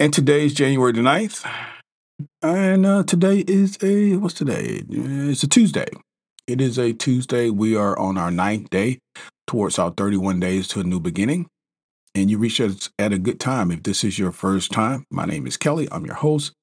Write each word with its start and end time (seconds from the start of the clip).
And 0.00 0.14
today 0.14 0.46
is 0.46 0.54
January 0.54 0.92
the 0.92 1.02
9th. 1.02 1.46
And 2.40 2.86
uh, 2.86 3.02
today 3.02 3.40
is 3.40 3.76
a, 3.82 4.16
what's 4.16 4.32
today? 4.32 4.80
It's 4.88 5.42
a 5.42 5.46
Tuesday. 5.46 5.88
It 6.46 6.62
is 6.62 6.78
a 6.78 6.94
Tuesday. 6.94 7.50
We 7.50 7.76
are 7.76 7.98
on 7.98 8.16
our 8.16 8.30
ninth 8.30 8.70
day 8.70 9.00
towards 9.46 9.78
our 9.78 9.90
31 9.90 10.40
days 10.40 10.68
to 10.68 10.80
a 10.80 10.84
new 10.84 11.00
beginning. 11.00 11.48
And 12.14 12.30
you 12.30 12.38
reach 12.38 12.62
us 12.62 12.88
at 12.98 13.12
a 13.12 13.18
good 13.18 13.38
time. 13.38 13.70
If 13.70 13.82
this 13.82 14.02
is 14.02 14.18
your 14.18 14.32
first 14.32 14.72
time, 14.72 15.04
my 15.10 15.26
name 15.26 15.46
is 15.46 15.58
Kelly. 15.58 15.86
I'm 15.92 16.06
your 16.06 16.14
host. 16.14 16.54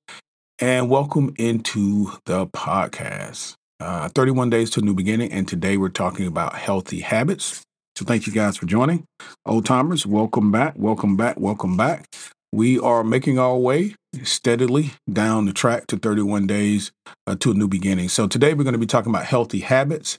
And 0.58 0.90
welcome 0.90 1.36
into 1.38 2.14
the 2.26 2.48
podcast. 2.48 3.54
Uh, 3.80 4.10
31 4.10 4.50
days 4.50 4.72
to 4.72 4.80
a 4.80 4.84
new 4.84 4.96
beginning. 4.96 5.32
And 5.32 5.48
today 5.48 5.78
we're 5.78 5.90
talking 5.90 6.26
about 6.26 6.56
healthy 6.56 7.02
habits. 7.02 7.62
So 7.96 8.04
thank 8.04 8.26
you 8.26 8.34
guys 8.34 8.58
for 8.58 8.66
joining. 8.66 9.06
Old 9.46 9.68
timers, 9.68 10.08
welcome 10.08 10.52
back, 10.52 10.74
welcome 10.76 11.16
back, 11.16 11.40
welcome 11.40 11.78
back. 11.78 12.08
We 12.52 12.80
are 12.80 13.04
making 13.04 13.40
our 13.40 13.58
way 13.58 13.96
steadily 14.24 14.92
down 15.12 15.46
the 15.46 15.54
track 15.54 15.88
to 15.88 15.98
31 15.98 16.48
days 16.48 16.92
uh, 17.26 17.36
to 17.36 17.52
a 17.52 17.54
new 17.54 17.68
beginning. 17.68 18.10
So 18.10 18.28
today 18.28 18.54
we're 18.54 18.64
going 18.64 18.74
to 18.74 18.80
be 18.80 18.86
talking 18.86 19.12
about 19.12 19.26
healthy 19.26 19.60
habits. 19.60 20.18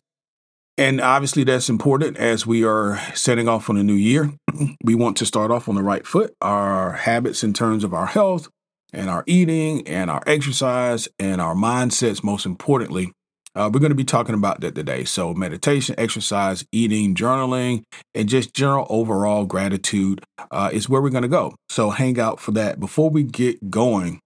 And 0.77 1.01
obviously, 1.01 1.43
that's 1.43 1.69
important 1.69 2.19
as 2.19 2.47
we 2.47 2.65
are 2.65 3.01
setting 3.13 3.49
off 3.49 3.69
on 3.69 3.77
a 3.77 3.83
new 3.83 3.95
year. 3.95 4.33
we 4.85 4.95
want 4.95 5.17
to 5.17 5.27
start 5.27 5.51
off 5.51 5.69
on 5.69 5.75
the 5.75 5.83
right 5.83 6.07
foot. 6.07 6.35
Our 6.41 6.93
habits 6.93 7.43
in 7.43 7.53
terms 7.53 7.83
of 7.83 7.93
our 7.93 8.07
health 8.07 8.49
and 8.93 9.11
our 9.11 9.25
eating 9.27 9.87
and 9.89 10.09
our 10.09 10.23
exercise 10.27 11.09
and 11.19 11.41
our 11.41 11.55
mindsets, 11.55 12.23
most 12.23 12.47
importantly, 12.47 13.13
uh, 13.59 13.69
we're 13.69 13.81
going 13.81 13.91
to 13.91 13.97
be 13.97 14.05
talking 14.05 14.37
about 14.37 14.61
that 14.61 14.77
today. 14.77 15.05
So, 15.05 15.35
meditation, 15.35 15.97
exercise, 15.99 16.65
eating, 16.71 17.17
journaling, 17.17 17.83
and 18.15 18.29
just 18.29 18.55
general 18.55 18.87
overall 18.89 19.47
gratitude 19.47 20.25
uh, 20.53 20.71
is 20.73 20.89
where 20.89 21.03
we're 21.03 21.11
going 21.11 21.23
to 21.23 21.29
go. 21.29 21.57
So, 21.69 21.91
hang 21.91 22.21
out 22.21 22.39
for 22.39 22.53
that. 22.53 22.79
Before 22.79 23.11
we 23.11 23.25
get 23.25 23.69
going, 23.69 24.21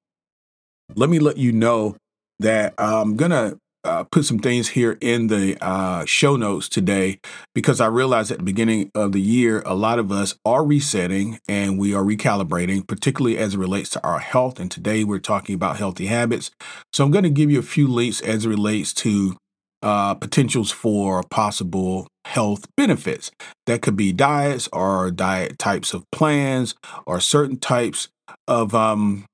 let 0.94 1.08
me 1.08 1.18
let 1.18 1.38
you 1.38 1.50
know 1.50 1.96
that 2.40 2.74
I'm 2.76 3.16
going 3.16 3.30
to 3.30 3.58
uh, 3.84 4.04
put 4.04 4.24
some 4.24 4.38
things 4.38 4.70
here 4.70 4.96
in 5.00 5.26
the 5.26 5.56
uh, 5.60 6.04
show 6.04 6.36
notes 6.36 6.68
today 6.68 7.18
because 7.54 7.80
I 7.80 7.86
realized 7.86 8.30
at 8.30 8.38
the 8.38 8.44
beginning 8.44 8.90
of 8.94 9.12
the 9.12 9.20
year, 9.20 9.62
a 9.66 9.74
lot 9.74 9.98
of 9.98 10.12
us 10.12 10.34
are 10.44 10.64
resetting 10.64 11.40
and 11.48 11.78
we 11.78 11.94
are 11.94 12.04
recalibrating, 12.04 12.86
particularly 12.86 13.38
as 13.38 13.54
it 13.54 13.58
relates 13.58 13.90
to 13.90 14.04
our 14.04 14.18
health. 14.18 14.60
And 14.60 14.70
today 14.70 15.04
we're 15.04 15.18
talking 15.18 15.54
about 15.54 15.76
healthy 15.76 16.06
habits. 16.06 16.50
So 16.92 17.04
I'm 17.04 17.10
going 17.10 17.24
to 17.24 17.30
give 17.30 17.50
you 17.50 17.58
a 17.58 17.62
few 17.62 17.88
links 17.88 18.20
as 18.20 18.44
it 18.44 18.48
relates 18.48 18.92
to 18.94 19.36
uh, 19.82 20.14
potentials 20.14 20.70
for 20.70 21.22
possible 21.24 22.06
health 22.24 22.66
benefits. 22.76 23.30
That 23.66 23.82
could 23.82 23.96
be 23.96 24.12
diets 24.12 24.68
or 24.72 25.10
diet 25.10 25.58
types 25.58 25.92
of 25.92 26.04
plans 26.12 26.74
or 27.06 27.20
certain 27.20 27.58
types 27.58 28.08
of 28.46 28.74
um, 28.74 29.24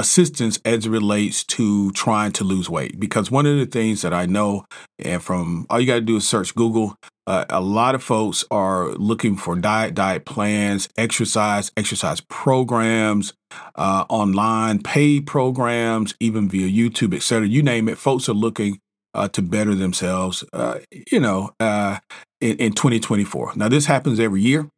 assistance 0.00 0.58
as 0.64 0.86
it 0.86 0.90
relates 0.90 1.44
to 1.44 1.92
trying 1.92 2.32
to 2.32 2.42
lose 2.42 2.68
weight. 2.68 2.98
Because 2.98 3.30
one 3.30 3.46
of 3.46 3.56
the 3.56 3.66
things 3.66 4.02
that 4.02 4.14
I 4.14 4.26
know, 4.26 4.64
and 4.98 5.22
from 5.22 5.66
all 5.68 5.78
you 5.78 5.86
got 5.86 5.96
to 5.96 6.00
do 6.00 6.16
is 6.16 6.26
search 6.26 6.54
Google, 6.54 6.96
uh, 7.26 7.44
a 7.50 7.60
lot 7.60 7.94
of 7.94 8.02
folks 8.02 8.44
are 8.50 8.88
looking 8.92 9.36
for 9.36 9.54
diet, 9.54 9.94
diet 9.94 10.24
plans, 10.24 10.88
exercise, 10.96 11.70
exercise 11.76 12.20
programs, 12.22 13.34
uh, 13.76 14.04
online 14.08 14.82
paid 14.82 15.26
programs, 15.26 16.14
even 16.18 16.48
via 16.48 16.66
YouTube, 16.66 17.14
etc. 17.14 17.46
You 17.46 17.62
name 17.62 17.88
it. 17.88 17.98
Folks 17.98 18.28
are 18.28 18.34
looking 18.34 18.78
uh, 19.14 19.28
to 19.28 19.42
better 19.42 19.74
themselves, 19.74 20.42
uh, 20.52 20.78
you 21.12 21.20
know, 21.20 21.50
uh, 21.60 21.98
in, 22.40 22.56
in 22.56 22.72
2024. 22.72 23.52
Now, 23.54 23.68
this 23.68 23.86
happens 23.86 24.18
every 24.18 24.40
year, 24.40 24.68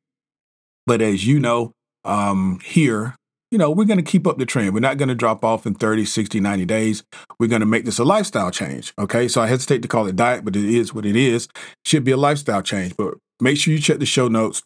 but 0.85 1.01
as 1.01 1.27
you 1.27 1.39
know, 1.39 1.73
um, 2.05 2.59
here 2.65 3.15
you 3.53 3.59
know, 3.59 3.71
we're 3.71 3.85
going 3.85 4.03
to 4.03 4.11
keep 4.11 4.27
up 4.27 4.39
the 4.39 4.47
trend. 4.47 4.73
We're 4.73 4.81
not 4.81 4.97
going 4.97 5.11
to 5.11 5.15
drop 5.15 5.45
off 5.45 5.67
in 5.67 5.75
30, 5.75 6.07
60, 6.07 6.41
90 6.41 6.65
days. 6.65 7.05
We're 7.39 7.49
going 7.49 7.61
to 7.61 7.67
make 7.67 7.85
this 7.85 7.99
a 7.99 8.05
lifestyle 8.05 8.51
change. 8.51 8.95
Okay. 8.99 9.29
So 9.29 9.43
I 9.43 9.47
hesitate 9.47 9.83
to 9.83 9.89
call 9.89 10.07
it 10.07 10.17
diet, 10.17 10.43
but 10.43 10.57
it 10.57 10.65
is 10.65 10.95
what 10.95 11.05
it 11.05 11.17
is. 11.17 11.49
Should 11.85 12.03
be 12.03 12.13
a 12.13 12.17
lifestyle 12.17 12.63
change. 12.63 12.97
But 12.97 13.15
make 13.41 13.59
sure 13.59 13.75
you 13.75 13.79
check 13.79 13.99
the 13.99 14.07
show 14.07 14.27
notes 14.27 14.63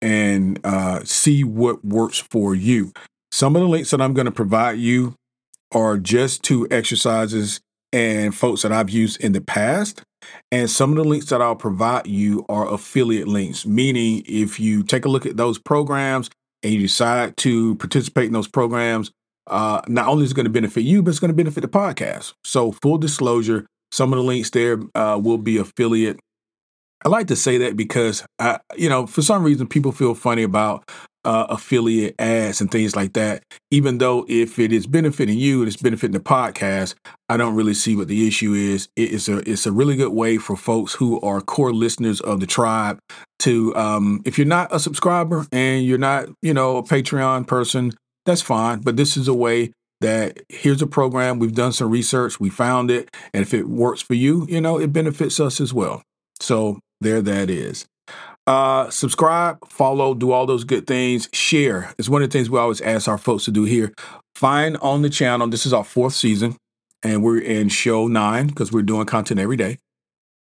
and 0.00 0.58
uh, 0.64 1.04
see 1.04 1.44
what 1.44 1.84
works 1.84 2.16
for 2.18 2.54
you. 2.54 2.92
Some 3.30 3.54
of 3.56 3.60
the 3.60 3.68
links 3.68 3.90
that 3.90 4.00
I'm 4.00 4.14
going 4.14 4.24
to 4.24 4.32
provide 4.32 4.78
you 4.78 5.14
are 5.72 5.98
just 5.98 6.42
to 6.44 6.66
exercises 6.70 7.60
and 7.92 8.34
folks 8.34 8.62
that 8.62 8.72
I've 8.72 8.88
used 8.88 9.20
in 9.20 9.32
the 9.32 9.42
past. 9.42 10.02
And 10.50 10.70
some 10.70 10.90
of 10.90 10.96
the 10.96 11.04
links 11.04 11.26
that 11.26 11.42
I'll 11.42 11.56
provide 11.56 12.06
you 12.06 12.46
are 12.48 12.72
affiliate 12.72 13.28
links, 13.28 13.66
meaning 13.66 14.22
if 14.26 14.58
you 14.58 14.82
take 14.82 15.04
a 15.04 15.08
look 15.10 15.26
at 15.26 15.36
those 15.36 15.58
programs 15.58 16.30
and 16.62 16.72
you 16.72 16.80
decide 16.80 17.36
to 17.38 17.74
participate 17.76 18.26
in 18.26 18.32
those 18.32 18.48
programs, 18.48 19.10
uh, 19.46 19.80
not 19.88 20.08
only 20.08 20.24
is 20.24 20.32
it 20.32 20.34
going 20.34 20.44
to 20.44 20.50
benefit 20.50 20.82
you, 20.82 21.02
but 21.02 21.10
it's 21.10 21.18
going 21.18 21.30
to 21.30 21.36
benefit 21.36 21.62
the 21.62 21.68
podcast. 21.68 22.34
So, 22.44 22.72
full 22.72 22.98
disclosure, 22.98 23.66
some 23.90 24.12
of 24.12 24.18
the 24.18 24.22
links 24.22 24.50
there 24.50 24.80
uh, 24.94 25.20
will 25.22 25.38
be 25.38 25.56
affiliate. 25.56 26.18
I 27.04 27.08
like 27.08 27.28
to 27.28 27.36
say 27.36 27.58
that 27.58 27.76
because, 27.76 28.24
I, 28.38 28.60
you 28.76 28.88
know, 28.88 29.06
for 29.06 29.22
some 29.22 29.42
reason, 29.42 29.66
people 29.66 29.90
feel 29.90 30.14
funny 30.14 30.42
about 30.42 30.90
uh, 31.24 31.46
affiliate 31.48 32.14
ads 32.18 32.60
and 32.60 32.70
things 32.70 32.96
like 32.96 33.12
that. 33.14 33.42
Even 33.70 33.98
though 33.98 34.24
if 34.28 34.58
it 34.58 34.72
is 34.72 34.86
benefiting 34.86 35.38
you 35.38 35.60
and 35.60 35.68
it's 35.68 35.80
benefiting 35.80 36.12
the 36.12 36.20
podcast, 36.20 36.94
I 37.28 37.36
don't 37.36 37.54
really 37.54 37.74
see 37.74 37.96
what 37.96 38.08
the 38.08 38.26
issue 38.26 38.52
is. 38.52 38.88
It's 38.96 39.28
a 39.28 39.38
it's 39.50 39.66
a 39.66 39.72
really 39.72 39.96
good 39.96 40.12
way 40.12 40.38
for 40.38 40.56
folks 40.56 40.94
who 40.94 41.20
are 41.20 41.40
core 41.40 41.72
listeners 41.72 42.20
of 42.20 42.40
the 42.40 42.46
tribe 42.46 42.98
to 43.40 43.74
um, 43.76 44.22
if 44.24 44.38
you're 44.38 44.46
not 44.46 44.74
a 44.74 44.80
subscriber 44.80 45.46
and 45.52 45.84
you're 45.84 45.98
not 45.98 46.28
you 46.42 46.54
know 46.54 46.76
a 46.78 46.82
Patreon 46.82 47.46
person, 47.46 47.92
that's 48.26 48.42
fine. 48.42 48.80
But 48.80 48.96
this 48.96 49.16
is 49.16 49.28
a 49.28 49.34
way 49.34 49.72
that 50.00 50.40
here's 50.48 50.80
a 50.80 50.86
program 50.86 51.38
we've 51.38 51.54
done 51.54 51.72
some 51.72 51.90
research, 51.90 52.40
we 52.40 52.48
found 52.48 52.90
it, 52.90 53.14
and 53.34 53.42
if 53.42 53.52
it 53.52 53.68
works 53.68 54.00
for 54.00 54.14
you, 54.14 54.46
you 54.48 54.60
know 54.60 54.78
it 54.78 54.92
benefits 54.92 55.38
us 55.38 55.60
as 55.60 55.74
well. 55.74 56.02
So 56.40 56.80
there 57.00 57.22
that 57.22 57.50
is. 57.50 57.86
Uh, 58.50 58.90
subscribe, 58.90 59.64
follow, 59.68 60.12
do 60.12 60.32
all 60.32 60.44
those 60.44 60.64
good 60.64 60.84
things. 60.84 61.28
Share. 61.32 61.94
It's 61.98 62.08
one 62.08 62.20
of 62.20 62.28
the 62.28 62.32
things 62.36 62.50
we 62.50 62.58
always 62.58 62.80
ask 62.80 63.06
our 63.06 63.16
folks 63.16 63.44
to 63.44 63.52
do 63.52 63.62
here. 63.62 63.94
Find 64.34 64.76
on 64.78 65.02
the 65.02 65.08
channel. 65.08 65.46
This 65.46 65.66
is 65.66 65.72
our 65.72 65.84
fourth 65.84 66.14
season, 66.14 66.56
and 67.00 67.22
we're 67.22 67.38
in 67.38 67.68
show 67.68 68.08
nine 68.08 68.48
because 68.48 68.72
we're 68.72 68.82
doing 68.82 69.06
content 69.06 69.38
every 69.38 69.56
day. 69.56 69.78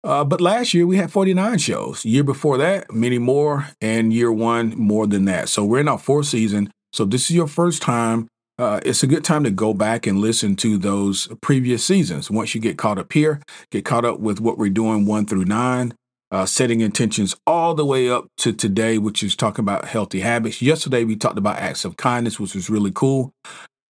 Uh, 0.03 0.25
but 0.25 0.41
last 0.41 0.73
year 0.73 0.87
we 0.87 0.97
had 0.97 1.13
49 1.13 1.59
shows. 1.59 2.03
Year 2.07 2.25
before 2.25 2.57
that, 2.57 2.91
many 2.91 3.19
more, 3.19 3.69
and 3.83 4.11
year 4.11 4.33
one 4.33 4.71
more 4.71 5.07
than 5.07 5.27
that. 5.27 5.51
So 5.51 5.63
we're 5.63 5.81
in 5.81 5.89
our 5.89 5.99
fourth 5.99 6.29
season. 6.29 6.71
So 6.95 7.05
this 7.05 7.29
is 7.29 7.37
your 7.37 7.47
first 7.47 7.83
time. 7.83 8.27
Uh, 8.59 8.81
it's 8.87 9.03
a 9.03 9.07
good 9.07 9.23
time 9.23 9.45
to 9.45 9.51
go 9.51 9.75
back 9.75 10.07
and 10.07 10.19
listen 10.19 10.57
to 10.57 10.79
those 10.79 11.29
previous 11.43 11.85
seasons. 11.85 12.31
Once 12.31 12.55
you 12.55 12.61
get 12.63 12.79
caught 12.79 12.99
up 12.99 13.13
here, 13.13 13.43
get 13.71 13.85
caught 13.85 14.07
up 14.07 14.19
with 14.19 14.41
what 14.41 14.57
we're 14.57 14.71
doing 14.71 15.05
one 15.05 15.27
through 15.27 15.45
nine 15.45 15.93
uh, 16.31 16.47
setting 16.47 16.81
intentions 16.81 17.35
all 17.47 17.75
the 17.75 17.85
way 17.85 18.09
up 18.09 18.27
to 18.39 18.53
today, 18.53 18.99
which 18.99 19.23
is 19.23 19.35
talking 19.35 19.63
about 19.63 19.87
healthy 19.87 20.21
habits. 20.21 20.61
Yesterday, 20.63 21.05
we 21.05 21.17
talked 21.17 21.39
about 21.39 21.59
acts 21.59 21.85
of 21.85 21.97
kindness, 21.97 22.39
which 22.39 22.55
was 22.55 22.71
really 22.71 22.93
cool. 22.93 23.33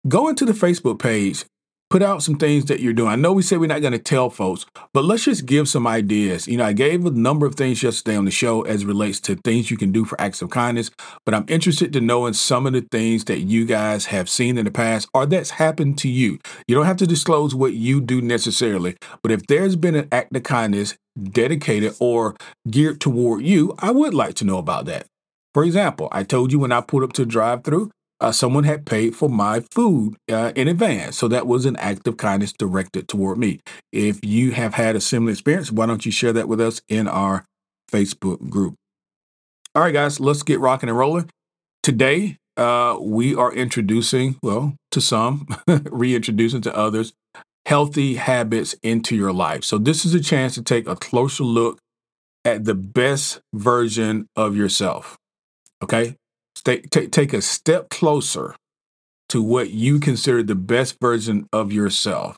Go 0.08 0.28
into 0.28 0.44
the 0.44 0.52
Facebook 0.52 0.98
page 0.98 1.44
put 1.90 2.02
out 2.02 2.22
some 2.22 2.36
things 2.36 2.66
that 2.66 2.78
you're 2.78 2.92
doing. 2.92 3.10
I 3.10 3.16
know 3.16 3.32
we 3.32 3.42
said 3.42 3.58
we're 3.58 3.66
not 3.66 3.80
going 3.80 3.92
to 3.92 3.98
tell 3.98 4.30
folks, 4.30 4.64
but 4.94 5.04
let's 5.04 5.24
just 5.24 5.44
give 5.44 5.68
some 5.68 5.88
ideas. 5.88 6.46
You 6.46 6.56
know, 6.56 6.64
I 6.64 6.72
gave 6.72 7.04
a 7.04 7.10
number 7.10 7.46
of 7.46 7.56
things 7.56 7.82
yesterday 7.82 8.16
on 8.16 8.24
the 8.24 8.30
show 8.30 8.62
as 8.62 8.84
relates 8.84 9.18
to 9.22 9.34
things 9.34 9.70
you 9.70 9.76
can 9.76 9.90
do 9.90 10.04
for 10.04 10.18
acts 10.20 10.40
of 10.40 10.50
kindness, 10.50 10.92
but 11.26 11.34
I'm 11.34 11.44
interested 11.48 11.92
to 11.92 12.00
know 12.00 12.26
in 12.26 12.34
some 12.34 12.64
of 12.66 12.72
the 12.72 12.86
things 12.92 13.24
that 13.24 13.40
you 13.40 13.66
guys 13.66 14.06
have 14.06 14.30
seen 14.30 14.56
in 14.56 14.64
the 14.64 14.70
past 14.70 15.08
or 15.12 15.26
that's 15.26 15.50
happened 15.50 15.98
to 15.98 16.08
you. 16.08 16.38
You 16.68 16.76
don't 16.76 16.86
have 16.86 16.96
to 16.98 17.06
disclose 17.06 17.54
what 17.56 17.74
you 17.74 18.00
do 18.00 18.22
necessarily, 18.22 18.96
but 19.22 19.32
if 19.32 19.46
there's 19.48 19.74
been 19.74 19.96
an 19.96 20.08
act 20.12 20.34
of 20.36 20.44
kindness 20.44 20.94
dedicated 21.22 21.94
or 22.00 22.36
geared 22.70 23.00
toward 23.00 23.44
you, 23.44 23.74
I 23.78 23.90
would 23.90 24.14
like 24.14 24.34
to 24.36 24.44
know 24.44 24.58
about 24.58 24.86
that. 24.86 25.06
For 25.52 25.64
example, 25.64 26.08
I 26.12 26.22
told 26.22 26.52
you 26.52 26.58
when 26.58 26.72
I 26.72 26.80
pulled 26.80 27.02
up 27.02 27.12
to 27.14 27.26
drive 27.26 27.64
through, 27.64 27.90
uh, 28.20 28.32
someone 28.32 28.64
had 28.64 28.84
paid 28.84 29.16
for 29.16 29.28
my 29.28 29.60
food 29.70 30.16
uh, 30.30 30.52
in 30.54 30.68
advance. 30.68 31.16
So 31.16 31.26
that 31.28 31.46
was 31.46 31.64
an 31.64 31.76
act 31.76 32.06
of 32.06 32.16
kindness 32.16 32.52
directed 32.52 33.08
toward 33.08 33.38
me. 33.38 33.60
If 33.92 34.24
you 34.24 34.52
have 34.52 34.74
had 34.74 34.94
a 34.94 35.00
similar 35.00 35.32
experience, 35.32 35.72
why 35.72 35.86
don't 35.86 36.04
you 36.04 36.12
share 36.12 36.32
that 36.34 36.48
with 36.48 36.60
us 36.60 36.82
in 36.88 37.08
our 37.08 37.44
Facebook 37.90 38.48
group? 38.50 38.74
All 39.74 39.82
right, 39.82 39.94
guys, 39.94 40.20
let's 40.20 40.42
get 40.42 40.60
rocking 40.60 40.88
and 40.88 40.98
rolling. 40.98 41.30
Today, 41.82 42.36
uh, 42.56 42.98
we 43.00 43.34
are 43.34 43.52
introducing, 43.52 44.36
well, 44.42 44.74
to 44.90 45.00
some, 45.00 45.46
reintroducing 45.66 46.60
to 46.62 46.76
others, 46.76 47.14
healthy 47.66 48.16
habits 48.16 48.74
into 48.82 49.16
your 49.16 49.32
life. 49.32 49.64
So, 49.64 49.78
this 49.78 50.04
is 50.04 50.14
a 50.14 50.20
chance 50.20 50.54
to 50.54 50.62
take 50.62 50.86
a 50.86 50.96
closer 50.96 51.44
look 51.44 51.78
at 52.44 52.64
the 52.64 52.74
best 52.74 53.40
version 53.52 54.26
of 54.36 54.56
yourself. 54.56 55.18
Okay, 55.82 56.16
Stay, 56.60 56.82
t- 56.82 57.06
take 57.06 57.32
a 57.32 57.40
step 57.40 57.88
closer 57.88 58.54
to 59.30 59.42
what 59.42 59.70
you 59.70 59.98
consider 59.98 60.42
the 60.42 60.54
best 60.54 60.98
version 61.00 61.48
of 61.54 61.72
yourself. 61.72 62.36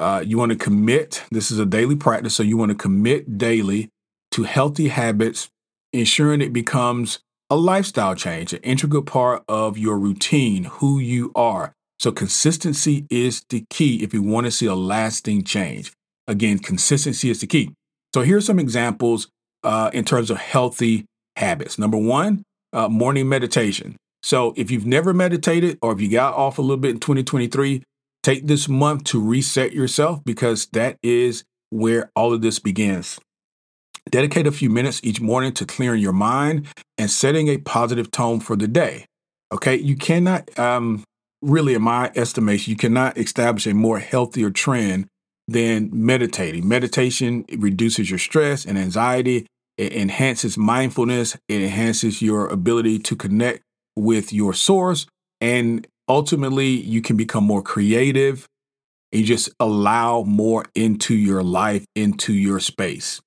Uh, 0.00 0.20
you 0.26 0.36
want 0.36 0.50
to 0.50 0.58
commit, 0.58 1.22
this 1.30 1.52
is 1.52 1.60
a 1.60 1.66
daily 1.66 1.94
practice, 1.94 2.34
so 2.34 2.42
you 2.42 2.56
want 2.56 2.70
to 2.70 2.74
commit 2.74 3.38
daily 3.38 3.88
to 4.32 4.42
healthy 4.42 4.88
habits, 4.88 5.48
ensuring 5.92 6.40
it 6.40 6.52
becomes 6.52 7.20
a 7.50 7.56
lifestyle 7.56 8.16
change, 8.16 8.52
an 8.52 8.60
integral 8.62 9.02
part 9.02 9.44
of 9.46 9.78
your 9.78 9.96
routine, 9.96 10.64
who 10.64 10.98
you 10.98 11.30
are. 11.36 11.72
So, 12.02 12.10
consistency 12.10 13.06
is 13.10 13.44
the 13.48 13.64
key 13.70 14.02
if 14.02 14.12
you 14.12 14.22
want 14.22 14.46
to 14.46 14.50
see 14.50 14.66
a 14.66 14.74
lasting 14.74 15.44
change. 15.44 15.92
Again, 16.26 16.58
consistency 16.58 17.30
is 17.30 17.40
the 17.40 17.46
key. 17.46 17.70
So, 18.12 18.22
here 18.22 18.38
are 18.38 18.42
some 18.42 18.58
examples 18.58 19.28
uh, 19.62 19.90
in 19.92 20.04
terms 20.04 20.28
of 20.30 20.38
healthy 20.38 21.06
habits. 21.36 21.78
Number 21.78 21.96
one, 21.96 22.42
uh, 22.72 22.88
morning 22.88 23.28
meditation. 23.28 23.96
So 24.22 24.54
if 24.56 24.70
you've 24.70 24.86
never 24.86 25.12
meditated 25.12 25.78
or 25.82 25.92
if 25.92 26.00
you 26.00 26.08
got 26.08 26.34
off 26.34 26.58
a 26.58 26.62
little 26.62 26.76
bit 26.76 26.92
in 26.92 27.00
2023, 27.00 27.82
take 28.22 28.46
this 28.46 28.68
month 28.68 29.04
to 29.04 29.20
reset 29.20 29.72
yourself 29.72 30.22
because 30.24 30.66
that 30.66 30.96
is 31.02 31.44
where 31.70 32.10
all 32.14 32.32
of 32.32 32.40
this 32.40 32.58
begins. 32.58 33.18
Dedicate 34.10 34.46
a 34.46 34.52
few 34.52 34.70
minutes 34.70 35.00
each 35.02 35.20
morning 35.20 35.52
to 35.54 35.66
clearing 35.66 36.00
your 36.00 36.12
mind 36.12 36.66
and 36.98 37.10
setting 37.10 37.48
a 37.48 37.58
positive 37.58 38.10
tone 38.10 38.40
for 38.40 38.56
the 38.56 38.68
day. 38.68 39.06
Okay, 39.52 39.76
you 39.76 39.96
cannot, 39.96 40.56
um, 40.58 41.04
really, 41.42 41.74
in 41.74 41.82
my 41.82 42.10
estimation, 42.14 42.70
you 42.70 42.76
cannot 42.76 43.18
establish 43.18 43.66
a 43.66 43.74
more 43.74 43.98
healthier 43.98 44.50
trend 44.50 45.08
than 45.48 45.90
meditating. 45.92 46.66
Meditation 46.66 47.44
reduces 47.58 48.08
your 48.08 48.18
stress 48.18 48.64
and 48.64 48.78
anxiety 48.78 49.46
it 49.78 49.94
enhances 49.94 50.58
mindfulness, 50.58 51.36
it 51.48 51.62
enhances 51.62 52.20
your 52.20 52.46
ability 52.46 52.98
to 53.00 53.16
connect 53.16 53.62
with 53.96 54.32
your 54.32 54.54
source, 54.54 55.06
and 55.40 55.86
ultimately, 56.08 56.68
you 56.68 57.00
can 57.00 57.16
become 57.16 57.44
more 57.44 57.62
creative. 57.62 58.46
You 59.12 59.24
just 59.24 59.50
allow 59.60 60.22
more 60.22 60.66
into 60.74 61.14
your 61.14 61.42
life, 61.42 61.84
into 61.94 62.32
your 62.32 62.60
space. 62.60 63.20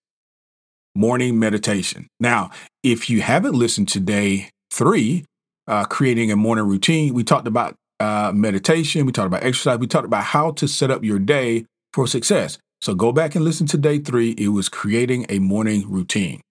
Morning 0.95 1.37
meditation. 1.37 2.07
Now, 2.19 2.51
if 2.83 3.09
you 3.09 3.21
haven't 3.21 3.53
listened 3.53 3.89
to 3.89 3.99
day 3.99 4.49
three, 4.71 5.25
uh, 5.67 5.83
creating 5.85 6.31
a 6.31 6.35
morning 6.35 6.65
routine, 6.65 7.13
we 7.13 7.23
talked 7.23 7.47
about 7.47 7.75
uh, 7.99 8.31
meditation, 8.33 9.05
we 9.05 9.11
talked 9.11 9.27
about 9.27 9.43
exercise, 9.43 9.79
we 9.79 9.87
talked 9.87 10.05
about 10.05 10.23
how 10.23 10.51
to 10.51 10.67
set 10.67 10.91
up 10.91 11.03
your 11.03 11.19
day 11.19 11.65
for 11.93 12.07
success. 12.07 12.57
So 12.81 12.93
go 12.93 13.11
back 13.11 13.35
and 13.35 13.43
listen 13.43 13.67
to 13.67 13.77
day 13.77 13.99
three. 13.99 14.31
It 14.31 14.49
was 14.49 14.69
creating 14.69 15.25
a 15.29 15.39
morning 15.39 15.89
routine. 15.89 16.41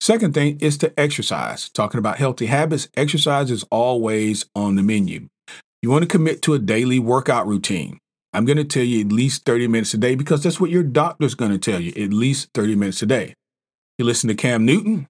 Second 0.00 0.34
thing 0.34 0.58
is 0.60 0.76
to 0.78 0.98
exercise. 0.98 1.68
Talking 1.70 1.98
about 1.98 2.18
healthy 2.18 2.46
habits, 2.46 2.88
exercise 2.96 3.50
is 3.50 3.64
always 3.70 4.44
on 4.54 4.76
the 4.76 4.82
menu. 4.82 5.28
You 5.82 5.90
want 5.90 6.02
to 6.02 6.08
commit 6.08 6.42
to 6.42 6.54
a 6.54 6.58
daily 6.58 6.98
workout 6.98 7.46
routine. 7.46 7.98
I'm 8.32 8.44
going 8.44 8.58
to 8.58 8.64
tell 8.64 8.82
you 8.82 9.00
at 9.00 9.12
least 9.12 9.44
30 9.44 9.68
minutes 9.68 9.94
a 9.94 9.98
day 9.98 10.14
because 10.14 10.42
that's 10.42 10.60
what 10.60 10.70
your 10.70 10.82
doctor's 10.82 11.34
going 11.34 11.52
to 11.52 11.58
tell 11.58 11.80
you, 11.80 11.90
at 11.92 12.12
least 12.12 12.50
30 12.54 12.74
minutes 12.74 13.00
a 13.02 13.06
day. 13.06 13.34
You 13.98 14.04
listen 14.04 14.28
to 14.28 14.34
Cam 14.34 14.66
Newton, 14.66 15.06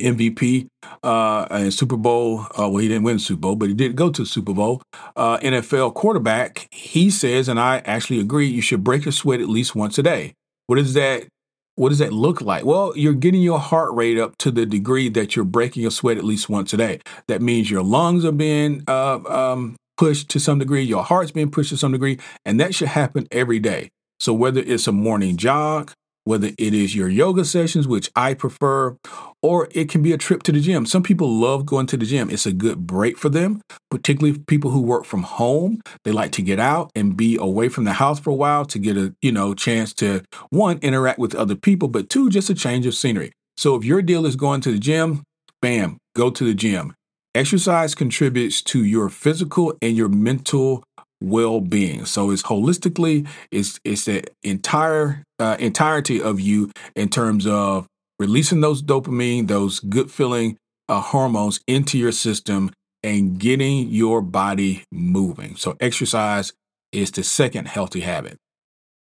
MVP 0.00 0.66
uh, 1.02 1.46
and 1.50 1.72
Super 1.72 1.96
Bowl. 1.96 2.40
Uh, 2.58 2.68
well, 2.68 2.76
he 2.78 2.88
didn't 2.88 3.04
win 3.04 3.18
Super 3.18 3.40
Bowl, 3.40 3.56
but 3.56 3.68
he 3.68 3.74
did 3.74 3.96
go 3.96 4.10
to 4.10 4.24
Super 4.24 4.52
Bowl. 4.52 4.82
Uh, 5.16 5.38
NFL 5.38 5.94
quarterback. 5.94 6.68
He 6.70 7.10
says, 7.10 7.48
and 7.48 7.60
I 7.60 7.78
actually 7.84 8.20
agree, 8.20 8.46
you 8.46 8.62
should 8.62 8.84
break 8.84 9.06
a 9.06 9.12
sweat 9.12 9.40
at 9.40 9.48
least 9.48 9.74
once 9.74 9.98
a 9.98 10.02
day. 10.02 10.34
What 10.66 10.76
does 10.76 10.94
that? 10.94 11.26
What 11.76 11.88
does 11.88 11.98
that 11.98 12.12
look 12.12 12.42
like? 12.42 12.64
Well, 12.64 12.92
you're 12.94 13.14
getting 13.14 13.40
your 13.40 13.58
heart 13.58 13.94
rate 13.94 14.18
up 14.18 14.36
to 14.38 14.50
the 14.50 14.66
degree 14.66 15.08
that 15.08 15.34
you're 15.34 15.46
breaking 15.46 15.86
a 15.86 15.90
sweat 15.90 16.18
at 16.18 16.24
least 16.24 16.50
once 16.50 16.74
a 16.74 16.76
day. 16.76 17.00
That 17.26 17.40
means 17.40 17.70
your 17.70 17.82
lungs 17.82 18.24
are 18.24 18.32
being 18.32 18.82
uh, 18.86 19.20
um, 19.26 19.76
pushed 19.96 20.28
to 20.30 20.40
some 20.40 20.58
degree, 20.58 20.82
your 20.82 21.04
heart's 21.04 21.30
being 21.30 21.50
pushed 21.50 21.70
to 21.70 21.76
some 21.76 21.92
degree, 21.92 22.18
and 22.44 22.60
that 22.60 22.74
should 22.74 22.88
happen 22.88 23.26
every 23.30 23.58
day. 23.60 23.90
So 24.18 24.34
whether 24.34 24.60
it's 24.60 24.86
a 24.86 24.92
morning 24.92 25.36
jog, 25.38 25.92
whether 26.30 26.52
it 26.56 26.72
is 26.72 26.94
your 26.94 27.08
yoga 27.08 27.44
sessions, 27.44 27.88
which 27.88 28.08
I 28.14 28.34
prefer, 28.34 28.96
or 29.42 29.68
it 29.72 29.88
can 29.88 30.00
be 30.00 30.12
a 30.12 30.16
trip 30.16 30.44
to 30.44 30.52
the 30.52 30.60
gym. 30.60 30.86
Some 30.86 31.02
people 31.02 31.28
love 31.28 31.66
going 31.66 31.86
to 31.88 31.96
the 31.96 32.06
gym. 32.06 32.30
It's 32.30 32.46
a 32.46 32.52
good 32.52 32.86
break 32.86 33.18
for 33.18 33.28
them, 33.28 33.60
particularly 33.90 34.38
people 34.38 34.70
who 34.70 34.80
work 34.80 35.04
from 35.04 35.24
home. 35.24 35.80
They 36.04 36.12
like 36.12 36.30
to 36.32 36.42
get 36.42 36.60
out 36.60 36.92
and 36.94 37.16
be 37.16 37.36
away 37.36 37.68
from 37.68 37.82
the 37.82 37.94
house 37.94 38.20
for 38.20 38.30
a 38.30 38.34
while 38.34 38.64
to 38.66 38.78
get 38.78 38.96
a, 38.96 39.12
you 39.20 39.32
know, 39.32 39.54
chance 39.54 39.92
to 39.94 40.22
one 40.50 40.78
interact 40.82 41.18
with 41.18 41.34
other 41.34 41.56
people, 41.56 41.88
but 41.88 42.08
two 42.08 42.30
just 42.30 42.48
a 42.48 42.54
change 42.54 42.86
of 42.86 42.94
scenery. 42.94 43.32
So 43.56 43.74
if 43.74 43.84
your 43.84 44.00
deal 44.00 44.24
is 44.24 44.36
going 44.36 44.60
to 44.60 44.72
the 44.72 44.78
gym, 44.78 45.24
bam, 45.60 45.98
go 46.14 46.30
to 46.30 46.44
the 46.44 46.54
gym. 46.54 46.94
Exercise 47.34 47.94
contributes 47.94 48.62
to 48.62 48.84
your 48.84 49.08
physical 49.08 49.74
and 49.82 49.96
your 49.96 50.08
mental 50.08 50.84
well-being. 51.20 52.04
So 52.06 52.30
it's 52.30 52.42
holistically, 52.42 53.26
it's 53.50 53.78
it's 53.84 54.06
the 54.06 54.24
entire 54.42 55.22
uh, 55.38 55.56
entirety 55.58 56.22
of 56.22 56.40
you 56.40 56.70
in 56.96 57.08
terms 57.08 57.46
of 57.46 57.86
releasing 58.18 58.60
those 58.60 58.82
dopamine, 58.82 59.48
those 59.48 59.80
good 59.80 60.10
feeling 60.10 60.56
uh, 60.88 61.00
hormones 61.00 61.60
into 61.66 61.98
your 61.98 62.12
system 62.12 62.70
and 63.02 63.38
getting 63.38 63.88
your 63.88 64.20
body 64.20 64.84
moving. 64.92 65.56
So 65.56 65.76
exercise 65.80 66.52
is 66.92 67.10
the 67.10 67.22
second 67.22 67.68
healthy 67.68 68.00
habit. 68.00 68.36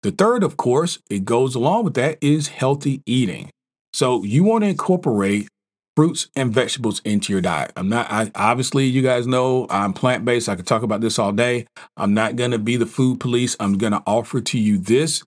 The 0.02 0.12
third, 0.12 0.44
of 0.44 0.58
course, 0.58 1.00
it 1.10 1.26
goes 1.26 1.56
along 1.56 1.84
with 1.84 1.96
that 1.96 2.18
is 2.22 2.48
healthy 2.48 3.02
eating. 3.06 3.50
So 3.94 4.24
you 4.24 4.44
want 4.44 4.64
to 4.64 4.70
incorporate 4.70 5.48
fruits 5.96 6.28
and 6.36 6.54
vegetables 6.54 7.02
into 7.06 7.32
your 7.32 7.42
diet. 7.42 7.72
I'm 7.76 7.90
not, 7.90 8.12
I, 8.12 8.32
obviously, 8.36 8.86
you 8.86 9.02
guys 9.02 9.28
know 9.28 9.66
I'm 9.70 9.94
plant 9.94 10.26
based. 10.26 10.50
I 10.50 10.56
could 10.56 10.68
talk 10.68 10.84
about 10.84 11.02
this 11.02 11.18
all 11.18 11.32
day. 11.32 11.68
I'm 11.96 12.14
not 12.14 12.36
going 12.36 12.52
to 12.52 12.60
be 12.60 12.76
the 12.76 12.86
food 12.86 13.20
police. 13.20 13.56
I'm 13.60 13.78
going 13.78 13.94
to 13.94 14.04
offer 14.06 14.42
to 14.42 14.60
you 14.60 14.78
this. 14.78 15.24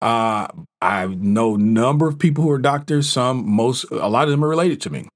Uh, 0.00 0.48
I 0.80 1.06
know 1.06 1.56
number 1.56 2.08
of 2.08 2.18
people 2.18 2.44
who 2.44 2.50
are 2.50 2.58
doctors. 2.58 3.08
Some, 3.08 3.48
most, 3.48 3.84
a 3.90 4.08
lot 4.08 4.24
of 4.24 4.30
them 4.30 4.44
are 4.44 4.48
related 4.48 4.80
to 4.82 4.90
me. 4.90 5.08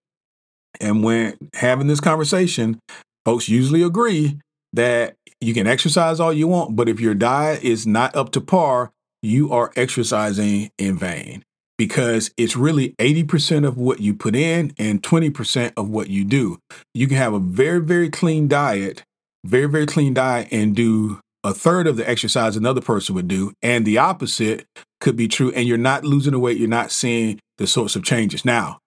And 0.80 1.02
when 1.02 1.36
having 1.54 1.86
this 1.86 2.00
conversation, 2.00 2.78
folks 3.24 3.48
usually 3.48 3.82
agree 3.82 4.38
that 4.72 5.14
you 5.40 5.54
can 5.54 5.66
exercise 5.66 6.20
all 6.20 6.32
you 6.32 6.48
want, 6.48 6.76
but 6.76 6.88
if 6.88 7.00
your 7.00 7.14
diet 7.14 7.62
is 7.62 7.86
not 7.86 8.14
up 8.14 8.30
to 8.32 8.40
par, 8.40 8.92
you 9.22 9.52
are 9.52 9.72
exercising 9.76 10.70
in 10.78 10.96
vain 10.98 11.42
because 11.78 12.30
it's 12.36 12.56
really 12.56 12.94
80% 12.98 13.66
of 13.66 13.76
what 13.76 14.00
you 14.00 14.14
put 14.14 14.34
in 14.34 14.72
and 14.78 15.02
20% 15.02 15.72
of 15.76 15.88
what 15.88 16.08
you 16.08 16.24
do. 16.24 16.58
You 16.94 17.06
can 17.06 17.16
have 17.16 17.34
a 17.34 17.38
very, 17.38 17.80
very 17.80 18.08
clean 18.08 18.48
diet, 18.48 19.02
very, 19.44 19.66
very 19.66 19.86
clean 19.86 20.14
diet, 20.14 20.48
and 20.50 20.74
do 20.74 21.20
a 21.44 21.52
third 21.52 21.86
of 21.86 21.96
the 21.96 22.08
exercise 22.08 22.56
another 22.56 22.80
person 22.80 23.14
would 23.14 23.28
do. 23.28 23.52
And 23.62 23.84
the 23.84 23.98
opposite 23.98 24.66
could 25.00 25.16
be 25.16 25.28
true. 25.28 25.52
And 25.52 25.68
you're 25.68 25.78
not 25.78 26.04
losing 26.04 26.32
the 26.32 26.38
weight, 26.38 26.58
you're 26.58 26.68
not 26.68 26.90
seeing 26.90 27.40
the 27.58 27.66
sorts 27.66 27.96
of 27.96 28.02
changes. 28.02 28.44
Now, 28.44 28.78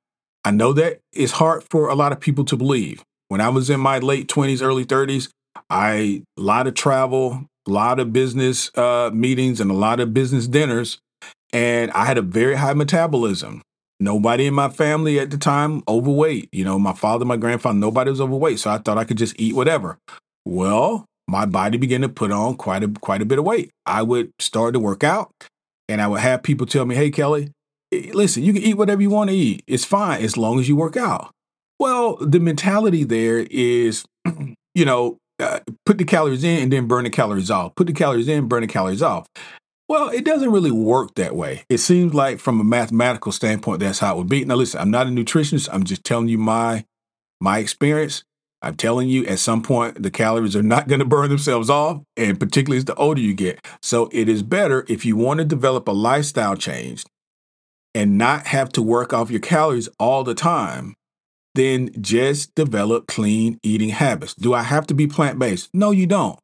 I 0.43 0.51
know 0.51 0.73
that 0.73 0.99
it's 1.13 1.33
hard 1.33 1.63
for 1.69 1.89
a 1.89 1.95
lot 1.95 2.11
of 2.11 2.19
people 2.19 2.45
to 2.45 2.57
believe. 2.57 3.03
When 3.27 3.41
I 3.41 3.49
was 3.49 3.69
in 3.69 3.79
my 3.79 3.99
late 3.99 4.27
20s, 4.27 4.61
early 4.61 4.85
30s, 4.85 5.29
I 5.69 6.23
a 6.37 6.41
lot 6.41 6.65
of 6.65 6.73
travel, 6.73 7.45
a 7.67 7.71
lot 7.71 7.99
of 7.99 8.11
business 8.11 8.71
uh, 8.75 9.11
meetings, 9.13 9.61
and 9.61 9.69
a 9.69 9.75
lot 9.75 9.99
of 9.99 10.13
business 10.13 10.47
dinners 10.47 10.99
and 11.53 11.91
I 11.91 12.05
had 12.05 12.17
a 12.17 12.21
very 12.21 12.55
high 12.55 12.73
metabolism. 12.73 13.61
Nobody 13.99 14.47
in 14.47 14.53
my 14.53 14.69
family 14.69 15.19
at 15.19 15.29
the 15.29 15.37
time 15.37 15.83
overweight. 15.87 16.49
You 16.51 16.63
know, 16.63 16.79
my 16.79 16.93
father, 16.93 17.25
my 17.25 17.37
grandfather, 17.37 17.77
nobody 17.77 18.09
was 18.09 18.21
overweight. 18.21 18.59
So 18.59 18.69
I 18.69 18.77
thought 18.77 18.97
I 18.97 19.03
could 19.03 19.17
just 19.17 19.35
eat 19.39 19.55
whatever. 19.55 19.97
Well, 20.45 21.05
my 21.27 21.45
body 21.45 21.77
began 21.77 22.01
to 22.01 22.09
put 22.09 22.31
on 22.31 22.55
quite 22.55 22.83
a 22.83 22.87
quite 22.87 23.21
a 23.21 23.25
bit 23.25 23.39
of 23.39 23.45
weight. 23.45 23.71
I 23.85 24.01
would 24.01 24.31
start 24.39 24.73
to 24.73 24.79
work 24.79 25.03
out, 25.03 25.31
and 25.87 26.01
I 26.01 26.07
would 26.07 26.21
have 26.21 26.43
people 26.43 26.65
tell 26.65 26.85
me, 26.85 26.95
"Hey, 26.95 27.11
Kelly, 27.11 27.51
eh, 27.91 28.11
listen, 28.13 28.43
you 28.43 28.53
can 28.53 28.63
eat 28.63 28.77
whatever 28.77 29.01
you 29.01 29.09
want 29.09 29.29
to 29.29 29.35
eat. 29.35 29.63
It's 29.67 29.85
fine 29.85 30.21
as 30.23 30.37
long 30.37 30.59
as 30.59 30.69
you 30.69 30.75
work 30.75 30.97
out." 30.97 31.31
Well, 31.79 32.17
the 32.17 32.39
mentality 32.39 33.03
there 33.03 33.45
is, 33.49 34.05
you 34.75 34.85
know, 34.85 35.17
uh, 35.39 35.59
put 35.85 35.97
the 35.97 36.03
calories 36.03 36.43
in 36.43 36.63
and 36.63 36.73
then 36.73 36.87
burn 36.87 37.05
the 37.05 37.09
calories 37.09 37.51
off. 37.51 37.75
Put 37.75 37.87
the 37.87 37.93
calories 37.93 38.27
in, 38.27 38.47
burn 38.47 38.61
the 38.61 38.67
calories 38.67 39.01
off. 39.01 39.27
Well, 39.89 40.09
it 40.09 40.23
doesn't 40.23 40.51
really 40.51 40.71
work 40.71 41.15
that 41.15 41.35
way. 41.35 41.63
It 41.67 41.79
seems 41.79 42.13
like 42.13 42.39
from 42.39 42.61
a 42.61 42.63
mathematical 42.63 43.31
standpoint, 43.31 43.79
that's 43.79 43.99
how 43.99 44.13
it 44.13 44.17
would 44.19 44.29
be. 44.29 44.45
Now, 44.45 44.55
listen, 44.55 44.79
I'm 44.79 44.91
not 44.91 45.07
a 45.07 45.09
nutritionist. 45.09 45.67
I'm 45.71 45.83
just 45.83 46.03
telling 46.03 46.27
you 46.27 46.37
my 46.37 46.85
my 47.41 47.57
experience. 47.57 48.23
I'm 48.61 48.75
telling 48.75 49.09
you, 49.09 49.25
at 49.25 49.39
some 49.39 49.63
point, 49.63 50.03
the 50.03 50.11
calories 50.11 50.55
are 50.55 50.61
not 50.61 50.87
going 50.89 50.99
to 50.99 51.05
burn 51.05 51.29
themselves 51.29 51.69
off, 51.69 52.03
and 52.15 52.39
particularly 52.39 52.77
as 52.77 52.85
the 52.85 52.95
older 52.95 53.19
you 53.19 53.33
get. 53.33 53.65
So 53.81 54.09
it 54.11 54.29
is 54.29 54.43
better 54.43 54.85
if 54.87 55.05
you 55.05 55.15
want 55.15 55.39
to 55.39 55.45
develop 55.45 55.87
a 55.87 55.91
lifestyle 55.91 56.55
change 56.55 57.03
and 57.95 58.17
not 58.17 58.47
have 58.47 58.69
to 58.73 58.83
work 58.83 59.11
off 59.11 59.31
your 59.31 59.41
calories 59.41 59.89
all 59.99 60.23
the 60.23 60.35
time 60.35 60.93
then 61.55 61.89
just 61.99 62.53
develop 62.55 63.07
clean 63.07 63.59
eating 63.63 63.89
habits. 63.89 64.33
Do 64.35 64.53
I 64.53 64.63
have 64.63 64.87
to 64.87 64.93
be 64.93 65.07
plant 65.07 65.39
based? 65.39 65.69
No, 65.73 65.91
you 65.91 66.05
don't. 66.05 66.39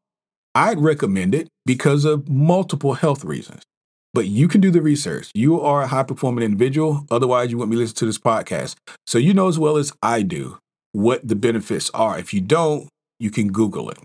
I'd 0.56 0.80
recommend 0.80 1.36
it 1.36 1.50
because 1.66 2.06
of 2.06 2.30
multiple 2.30 2.94
health 2.94 3.26
reasons. 3.26 3.64
But 4.14 4.28
you 4.28 4.48
can 4.48 4.62
do 4.62 4.72
the 4.72 4.82
research. 4.82 5.30
You 5.34 5.60
are 5.60 5.82
a 5.82 5.88
high 5.88 6.04
performing 6.04 6.46
individual. 6.46 7.06
Otherwise, 7.12 7.52
you 7.52 7.58
wouldn't 7.58 7.72
be 7.72 7.78
listening 7.78 7.98
to 7.98 8.06
this 8.06 8.18
podcast. 8.18 8.76
So 9.06 9.18
you 9.18 9.34
know 9.34 9.50
as 9.50 9.60
well 9.60 9.76
as 9.76 9.92
I 10.02 10.22
do 10.22 10.58
what 10.94 11.28
the 11.28 11.36
benefits 11.36 11.92
are. 11.94 12.18
If 12.18 12.34
you 12.34 12.40
don't, 12.40 12.88
you 13.20 13.30
can 13.30 13.52
Google 13.52 13.90
it. 13.90 13.98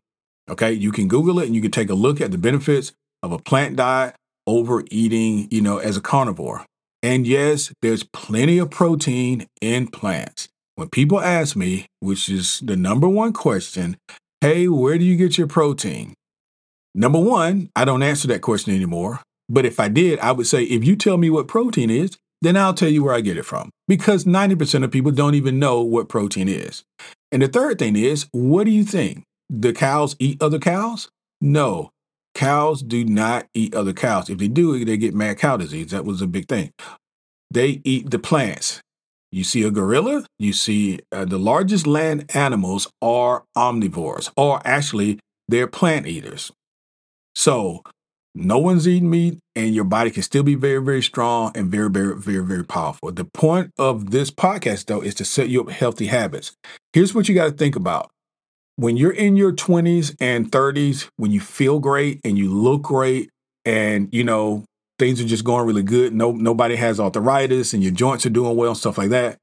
Okay. 0.51 0.73
You 0.73 0.91
can 0.91 1.07
Google 1.07 1.39
it 1.39 1.47
and 1.47 1.55
you 1.55 1.63
can 1.63 1.71
take 1.71 1.91
a 1.91 1.95
look 1.95 2.21
at 2.21 2.33
the 2.33 2.39
benefits 2.39 2.93
of 3.23 3.31
a 3.31 3.39
plant 3.39 3.77
diet 3.77 4.17
over 4.49 4.83
eating, 4.91 5.47
you 5.53 5.61
know, 5.61 5.79
as 5.79 5.97
a 5.97 6.01
carnivore. 6.01 6.65
And 7.05 7.25
yes, 7.25 7.73
there's 7.81 8.03
plenty 8.03 8.59
of 8.59 8.71
protein 8.71 9.47
in 9.61 9.87
plants. 9.87 10.49
When 10.75 10.89
people 10.89 11.21
ask 11.21 11.55
me, 11.55 11.87
which 12.01 12.29
is 12.29 12.59
the 12.61 12.77
number 12.77 13.09
one 13.09 13.33
question, 13.33 13.97
hey, 14.41 14.67
where 14.67 14.99
do 14.99 15.05
you 15.05 15.17
get 15.17 15.39
your 15.39 15.47
protein? 15.47 16.15
Number 16.95 17.21
one, 17.21 17.71
I 17.77 17.85
don't 17.85 18.03
answer 18.03 18.29
that 18.29 18.43
question 18.43 18.75
anymore. 18.75 19.21
But 19.49 19.67
if 19.67 19.81
I 19.81 19.89
did, 19.89 20.19
I 20.21 20.33
would 20.33 20.47
say, 20.47 20.63
if 20.65 20.85
you 20.85 20.97
tell 20.97 21.17
me 21.17 21.31
what 21.31 21.49
protein 21.49 21.91
is, 21.91 22.17
then 22.43 22.57
I'll 22.57 22.75
tell 22.75 22.89
you 22.89 23.05
where 23.05 23.15
I 23.15 23.21
get 23.21 23.37
it 23.37 23.45
from. 23.45 23.71
Because 23.89 24.25
90% 24.25 24.85
of 24.85 24.91
people 24.91 25.11
don't 25.11 25.35
even 25.35 25.59
know 25.59 25.83
what 25.83 26.09
protein 26.09 26.49
is. 26.49 26.85
And 27.33 27.43
the 27.43 27.49
third 27.49 27.79
thing 27.79 27.97
is, 27.97 28.27
what 28.33 28.65
do 28.65 28.71
you 28.71 28.85
think? 28.85 29.25
The 29.49 29.73
cows 29.73 30.17
eat 30.19 30.41
other 30.43 30.59
cows? 30.59 31.09
No. 31.41 31.91
Cows 32.35 32.83
do 32.83 33.05
not 33.05 33.47
eat 33.55 33.75
other 33.75 33.93
cows. 33.93 34.31
If 34.31 34.39
they 34.39 34.49
do, 34.49 34.85
they 34.85 34.97
get 34.97 35.15
mad 35.15 35.39
cow 35.39 35.57
disease. 35.57 35.91
That 35.91 36.05
was 36.05 36.23
a 36.23 36.27
big 36.27 36.49
thing. 36.49 36.71
They 37.51 37.81
eat 37.85 38.11
the 38.11 38.19
plants. 38.19 38.81
You 39.33 39.45
see 39.45 39.63
a 39.63 39.71
gorilla, 39.71 40.27
you 40.39 40.53
see 40.53 41.01
uh, 41.13 41.25
the 41.25 41.39
largest 41.39 41.87
land 41.87 42.35
animals 42.35 42.89
are 43.01 43.45
omnivores, 43.57 44.31
or 44.37 44.61
actually, 44.65 45.21
they're 45.49 45.69
plant 45.69 46.07
eaters. 46.07 46.51
So, 47.35 47.83
no 48.35 48.59
one's 48.59 48.87
eating 48.87 49.11
meat, 49.11 49.39
and 49.57 49.75
your 49.75 49.85
body 49.85 50.11
can 50.11 50.23
still 50.23 50.43
be 50.43 50.55
very, 50.55 50.83
very 50.83 51.03
strong 51.03 51.53
and 51.55 51.71
very, 51.71 51.91
very, 51.91 52.17
very, 52.17 52.45
very 52.45 52.65
powerful. 52.65 53.11
The 53.11 53.25
point 53.25 53.73
of 53.79 54.11
this 54.11 54.31
podcast, 54.31 54.87
though, 54.87 55.01
is 55.01 55.15
to 55.17 55.25
set 55.25 55.49
you 55.49 55.61
up 55.63 55.71
healthy 55.71 56.07
habits. 56.07 56.53
Here's 56.93 57.15
what 57.15 57.29
you 57.29 57.35
got 57.35 57.47
to 57.47 57.53
think 57.53 57.77
about 57.77 58.11
when 58.77 58.97
you're 58.97 59.13
in 59.13 59.37
your 59.37 59.53
20s 59.53 60.17
and 60.21 60.51
30s, 60.51 61.09
when 61.17 61.31
you 61.31 61.41
feel 61.41 61.81
great 61.81 62.21
and 62.25 62.39
you 62.39 62.51
look 62.51 62.83
great, 62.83 63.29
and 63.67 64.09
you 64.13 64.25
know 64.25 64.65
things 64.99 65.21
are 65.21 65.27
just 65.27 65.45
going 65.45 65.67
really 65.67 65.83
good. 65.83 66.15
No, 66.15 66.33
nobody 66.33 66.77
has 66.77 67.01
arthritis 67.01 67.75
and 67.75 67.83
your 67.83 67.93
joints 67.93 68.25
are 68.27 68.31
doing 68.31 68.57
well 68.57 68.71
and 68.71 68.79
stuff 68.79 68.99
like 68.99 69.11
that. 69.11 69.39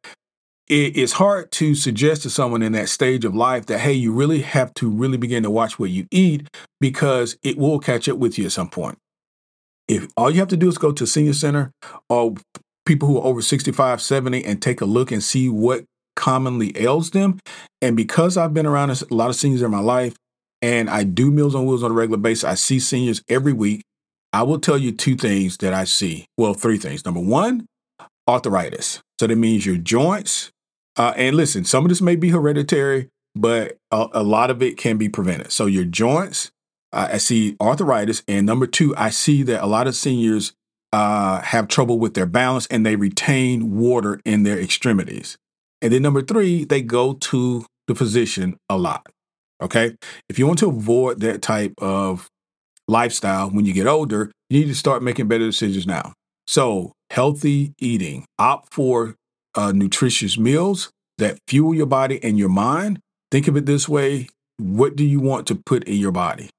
It, 0.68 0.98
it's 0.98 1.14
hard 1.14 1.52
to 1.54 1.76
suggest 1.76 2.24
to 2.24 2.30
someone 2.30 2.62
in 2.62 2.74
that 2.74 2.90
stage 2.90 3.26
of 3.26 3.36
life 3.36 3.68
that, 3.68 3.80
hey, 3.80 3.94
you 3.94 4.12
really 4.12 4.42
have 4.42 4.74
to 4.76 4.90
really 4.90 5.18
begin 5.18 5.44
to 5.44 5.50
watch 5.50 5.80
what 5.80 5.90
you 5.90 6.08
eat 6.12 6.48
because 6.82 7.38
it 7.44 7.58
will 7.58 7.80
catch 7.80 8.10
up 8.10 8.18
with 8.18 8.38
you 8.38 8.46
at 8.46 8.52
some 8.52 8.70
point. 8.70 8.98
If 9.88 10.08
all 10.18 10.30
you 10.30 10.40
have 10.40 10.50
to 10.50 10.58
do 10.58 10.68
is 10.68 10.78
go 10.78 10.92
to 10.92 11.08
senior 11.08 11.34
center 11.34 11.72
or 12.10 12.36
people 12.86 13.08
who 13.08 13.18
are 13.18 13.26
over 13.26 13.42
65, 13.42 14.02
70 14.02 14.44
and 14.44 14.62
take 14.62 14.82
a 14.82 14.86
look 14.86 15.12
and 15.12 15.24
see 15.24 15.48
what 15.50 15.86
commonly 16.16 16.74
ails 16.76 17.12
them. 17.12 17.40
And 17.82 17.96
because 17.96 18.36
I've 18.36 18.54
been 18.54 18.66
around 18.66 18.90
a 18.90 19.14
lot 19.14 19.30
of 19.30 19.36
seniors 19.36 19.62
in 19.62 19.72
my 19.72 19.80
life 19.80 20.16
and 20.62 20.90
I 20.90 21.04
do 21.04 21.32
Meals 21.32 21.56
on 21.56 21.66
Wheels 21.66 21.84
on 21.84 21.92
a 21.92 21.94
regular 21.94 22.18
basis, 22.18 22.44
I 22.44 22.56
see 22.56 22.80
seniors 22.80 23.22
every 23.30 23.54
week. 23.54 23.84
I 24.34 24.44
will 24.44 24.60
tell 24.60 24.78
you 24.78 24.92
two 24.92 25.16
things 25.16 25.58
that 25.58 25.74
I 25.74 25.86
see. 25.86 26.26
Well, 26.38 26.54
three 26.54 26.78
things. 26.78 27.06
Number 27.06 27.22
one, 27.22 27.66
arthritis. 28.28 29.00
So 29.20 29.28
that 29.28 29.36
means 29.36 29.66
your 29.66 29.78
joints. 29.78 30.52
Uh, 30.98 31.14
and 31.16 31.36
listen, 31.36 31.64
some 31.64 31.86
of 31.86 31.90
this 31.90 32.02
may 32.02 32.16
be 32.16 32.30
hereditary, 32.30 33.10
but 33.36 33.78
a, 33.92 34.08
a 34.14 34.24
lot 34.24 34.50
of 34.50 34.62
it 34.62 34.78
can 34.78 34.98
be 34.98 35.08
prevented. 35.08 35.52
So 35.52 35.68
your 35.68 35.86
joints, 35.86 36.52
uh, 36.92 37.10
I 37.14 37.18
see 37.18 37.56
arthritis. 37.62 38.24
And 38.28 38.46
number 38.46 38.68
two, 38.68 38.96
I 38.98 39.12
see 39.12 39.44
that 39.44 39.64
a 39.64 39.68
lot 39.68 39.88
of 39.88 39.96
seniors 39.96 40.54
uh, 40.92 41.42
have 41.42 41.68
trouble 41.68 42.00
with 42.00 42.16
their 42.16 42.26
balance 42.26 42.66
and 42.68 42.86
they 42.86 42.96
retain 42.96 43.78
water 43.78 44.20
in 44.26 44.44
their 44.44 44.60
extremities. 44.60 45.38
And 45.82 45.94
then 45.94 46.02
number 46.02 46.22
three, 46.22 46.64
they 46.66 46.82
go 46.82 47.14
to 47.14 47.66
the 47.88 47.96
physician 47.96 48.58
a 48.70 48.78
lot. 48.78 49.06
Okay. 49.62 49.96
If 50.30 50.40
you 50.40 50.48
want 50.48 50.60
to 50.60 50.70
avoid 50.70 51.20
that 51.22 51.42
type 51.42 51.74
of 51.78 52.30
lifestyle 52.88 53.50
when 53.50 53.66
you 53.66 53.74
get 53.74 53.88
older, 53.88 54.32
you 54.50 54.62
need 54.62 54.68
to 54.68 54.76
start 54.76 55.04
making 55.04 55.28
better 55.28 55.46
decisions 55.46 55.86
now. 55.86 56.14
So, 56.48 56.94
healthy 57.10 57.74
eating, 57.78 58.26
opt 58.40 58.74
for 58.74 59.16
uh, 59.58 59.74
nutritious 59.74 60.38
meals 60.38 60.92
that 61.18 61.40
fuel 61.48 61.76
your 61.76 61.86
body 61.86 62.24
and 62.24 62.40
your 62.40 62.50
mind. 62.50 63.00
Think 63.32 63.48
of 63.48 63.58
it 63.58 63.66
this 63.66 63.90
way 63.90 64.30
what 64.60 64.96
do 64.96 65.06
you 65.06 65.20
want 65.20 65.46
to 65.48 65.56
put 65.56 65.84
in 65.84 65.98
your 65.98 66.12
body? 66.12 66.50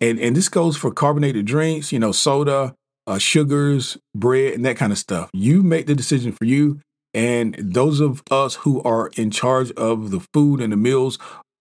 And, 0.00 0.18
and 0.18 0.34
this 0.34 0.48
goes 0.48 0.76
for 0.76 0.90
carbonated 0.90 1.44
drinks, 1.44 1.92
you 1.92 1.98
know, 1.98 2.12
soda, 2.12 2.74
uh, 3.06 3.18
sugars, 3.18 3.98
bread, 4.14 4.54
and 4.54 4.64
that 4.64 4.76
kind 4.76 4.92
of 4.92 4.98
stuff. 4.98 5.28
You 5.34 5.62
make 5.62 5.86
the 5.86 5.94
decision 5.94 6.32
for 6.32 6.44
you. 6.44 6.80
And 7.12 7.56
those 7.58 8.00
of 8.00 8.22
us 8.30 8.54
who 8.56 8.82
are 8.82 9.10
in 9.16 9.30
charge 9.30 9.72
of 9.72 10.10
the 10.10 10.20
food 10.32 10.60
and 10.60 10.72
the 10.72 10.76
meals 10.76 11.18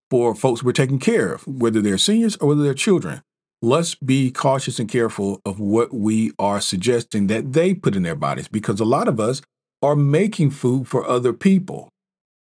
for 0.10 0.36
folks 0.36 0.64
we're 0.64 0.72
taking 0.72 1.00
care 1.00 1.34
of, 1.34 1.46
whether 1.48 1.82
they're 1.82 1.98
seniors 1.98 2.38
or 2.38 2.50
whether 2.50 2.64
they're 2.64 2.74
children, 2.74 3.22
let's 3.62 3.96
be 3.96 4.32
cautious 4.32 4.80
and 4.80 4.90
careful 4.90 5.42
of 5.46 5.60
what 5.60 5.94
we 5.94 6.32
are 6.40 6.62
suggesting 6.62 7.28
that 7.28 7.54
they 7.54 7.74
put 7.74 7.96
in 7.96 8.04
their 8.04 8.16
bodies 8.16 8.48
because 8.48 8.80
a 8.80 8.86
lot 8.86 9.08
of 9.08 9.20
us 9.20 9.42
are 9.82 9.96
making 9.96 10.52
food 10.52 10.88
for 10.88 11.08
other 11.08 11.34
people. 11.34 11.90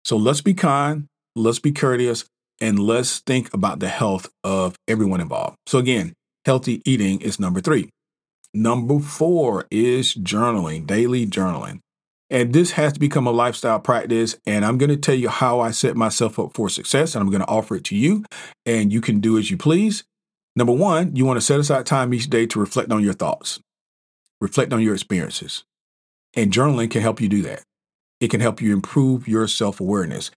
So 0.05 0.17
let's 0.17 0.41
be 0.41 0.55
kind, 0.55 1.07
let's 1.35 1.59
be 1.59 1.73
courteous, 1.73 2.25
and 2.61 2.79
let's 2.79 3.21
think 3.21 3.53
about 3.53 3.81
the 3.81 3.89
health 3.89 4.29
of 4.43 4.77
everyone 4.89 5.21
involved. 5.21 5.57
So, 5.67 5.79
again, 5.79 6.15
healthy 6.45 6.81
eating 6.85 7.21
is 7.21 7.39
number 7.39 7.61
three. 7.61 7.91
Number 8.55 9.01
four 9.01 9.67
is 9.71 10.15
journaling, 10.15 10.87
daily 10.87 11.27
journaling. 11.27 11.81
And 12.31 12.53
this 12.53 12.73
has 12.73 12.95
to 12.95 13.01
become 13.01 13.27
a 13.27 13.33
lifestyle 13.33 13.79
practice. 13.79 14.37
And 14.47 14.65
I'm 14.65 14.79
going 14.79 14.91
to 14.91 14.97
tell 14.97 15.15
you 15.15 15.29
how 15.29 15.61
I 15.61 15.71
set 15.71 15.97
myself 15.97 16.39
up 16.39 16.55
for 16.55 16.69
success, 16.69 17.15
and 17.15 17.23
I'm 17.23 17.31
going 17.31 17.43
to 17.43 17.49
offer 17.49 17.77
it 17.77 17.85
to 17.85 17.97
you. 17.97 18.25
And 18.65 18.93
you 18.93 19.01
can 19.01 19.21
do 19.21 19.39
as 19.39 19.51
you 19.51 19.57
please. 19.57 20.05
Number 20.57 20.73
one, 20.73 21.15
you 21.15 21.27
want 21.27 21.37
to 21.37 21.45
set 21.45 21.61
aside 21.61 21.85
time 21.85 22.15
each 22.15 22.31
day 22.31 22.47
to 22.47 22.59
reflect 22.59 22.91
on 22.91 23.05
your 23.05 23.13
thoughts, 23.13 23.61
reflect 24.41 24.73
on 24.73 24.81
your 24.81 24.95
experiences. 24.95 25.65
And 26.37 26.53
journaling 26.53 26.91
can 26.91 27.03
help 27.03 27.21
you 27.21 27.29
do 27.29 27.43
that. 27.43 27.63
It 28.21 28.31
can 28.31 28.41
help 28.41 28.61
you 28.61 28.73
improve 28.73 29.27
your 29.27 29.49
self 29.49 29.81
awareness 29.81 30.31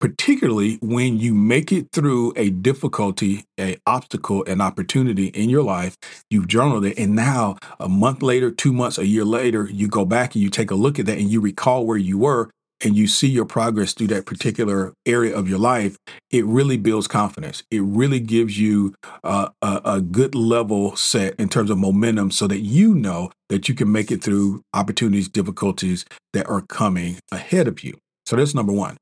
particularly 0.00 0.78
when 0.82 1.18
you 1.18 1.34
make 1.34 1.72
it 1.72 1.88
through 1.92 2.32
a 2.36 2.50
difficulty, 2.50 3.44
a 3.58 3.76
obstacle, 3.86 4.44
an 4.44 4.60
opportunity 4.60 5.28
in 5.28 5.48
your 5.48 5.62
life, 5.62 5.96
you've 6.30 6.48
journaled 6.48 6.84
it, 6.84 6.98
and 6.98 7.14
now 7.14 7.56
a 7.80 7.88
month 7.88 8.22
later, 8.22 8.50
two 8.50 8.72
months, 8.72 8.98
a 8.98 9.06
year 9.06 9.24
later, 9.24 9.68
you 9.70 9.88
go 9.88 10.04
back 10.04 10.34
and 10.34 10.42
you 10.42 10.50
take 10.50 10.70
a 10.70 10.74
look 10.74 10.98
at 10.98 11.06
that 11.06 11.18
and 11.18 11.30
you 11.30 11.40
recall 11.40 11.86
where 11.86 11.96
you 11.96 12.18
were 12.18 12.50
and 12.82 12.96
you 12.96 13.06
see 13.06 13.28
your 13.28 13.44
progress 13.44 13.94
through 13.94 14.08
that 14.08 14.26
particular 14.26 14.92
area 15.06 15.34
of 15.34 15.48
your 15.48 15.58
life, 15.58 15.96
it 16.30 16.44
really 16.44 16.76
builds 16.76 17.08
confidence. 17.08 17.62
It 17.70 17.82
really 17.82 18.20
gives 18.20 18.58
you 18.58 18.94
uh, 19.24 19.48
a, 19.62 19.80
a 19.84 20.00
good 20.00 20.34
level 20.34 20.94
set 20.96 21.34
in 21.36 21.48
terms 21.48 21.70
of 21.70 21.78
momentum 21.78 22.30
so 22.30 22.46
that 22.46 22.60
you 22.60 22.94
know 22.94 23.30
that 23.48 23.68
you 23.68 23.74
can 23.74 23.90
make 23.90 24.10
it 24.10 24.22
through 24.22 24.62
opportunities, 24.74 25.28
difficulties 25.28 26.04
that 26.32 26.46
are 26.48 26.62
coming 26.62 27.18
ahead 27.32 27.66
of 27.66 27.82
you. 27.82 27.96
So 28.26 28.36
that's 28.36 28.54
number 28.54 28.72
one. 28.72 28.96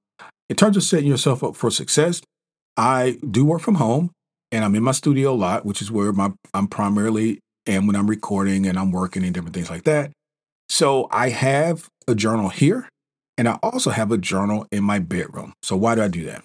In 0.49 0.57
terms 0.57 0.77
of 0.77 0.83
setting 0.83 1.09
yourself 1.09 1.43
up 1.43 1.57
for 1.57 1.71
success, 1.71 2.21
I 2.77 3.19
do 3.29 3.45
work 3.45 3.63
from 3.63 3.77
home 3.77 4.11
and 4.53 4.65
I'm 4.65 4.75
in 4.75 4.83
my 4.83 4.93
studio 4.93 5.33
a 5.33 5.35
lot, 5.35 5.65
which 5.65 5.81
is 5.81 5.91
where 5.91 6.13
my 6.13 6.33
I'm 6.53 6.69
primarily 6.69 7.41
am 7.67 7.87
when 7.87 7.97
I'm 7.97 8.09
recording 8.09 8.67
and 8.67 8.79
I'm 8.79 8.93
working 8.93 9.25
and 9.25 9.33
different 9.33 9.55
things 9.55 9.71
like 9.71 9.85
that. 9.85 10.13
So 10.69 11.09
I 11.11 11.31
have 11.31 11.89
a 12.07 12.15
journal 12.15 12.51
here 12.51 12.89
and 13.37 13.49
I 13.49 13.59
also 13.63 13.91
have 13.91 14.13
a 14.13 14.19
journal 14.19 14.67
in 14.71 14.85
my 14.85 14.99
bedroom. 14.99 15.55
So 15.63 15.77
why 15.77 15.95
do 15.95 16.03
I 16.03 16.09
do 16.09 16.25
that? 16.27 16.45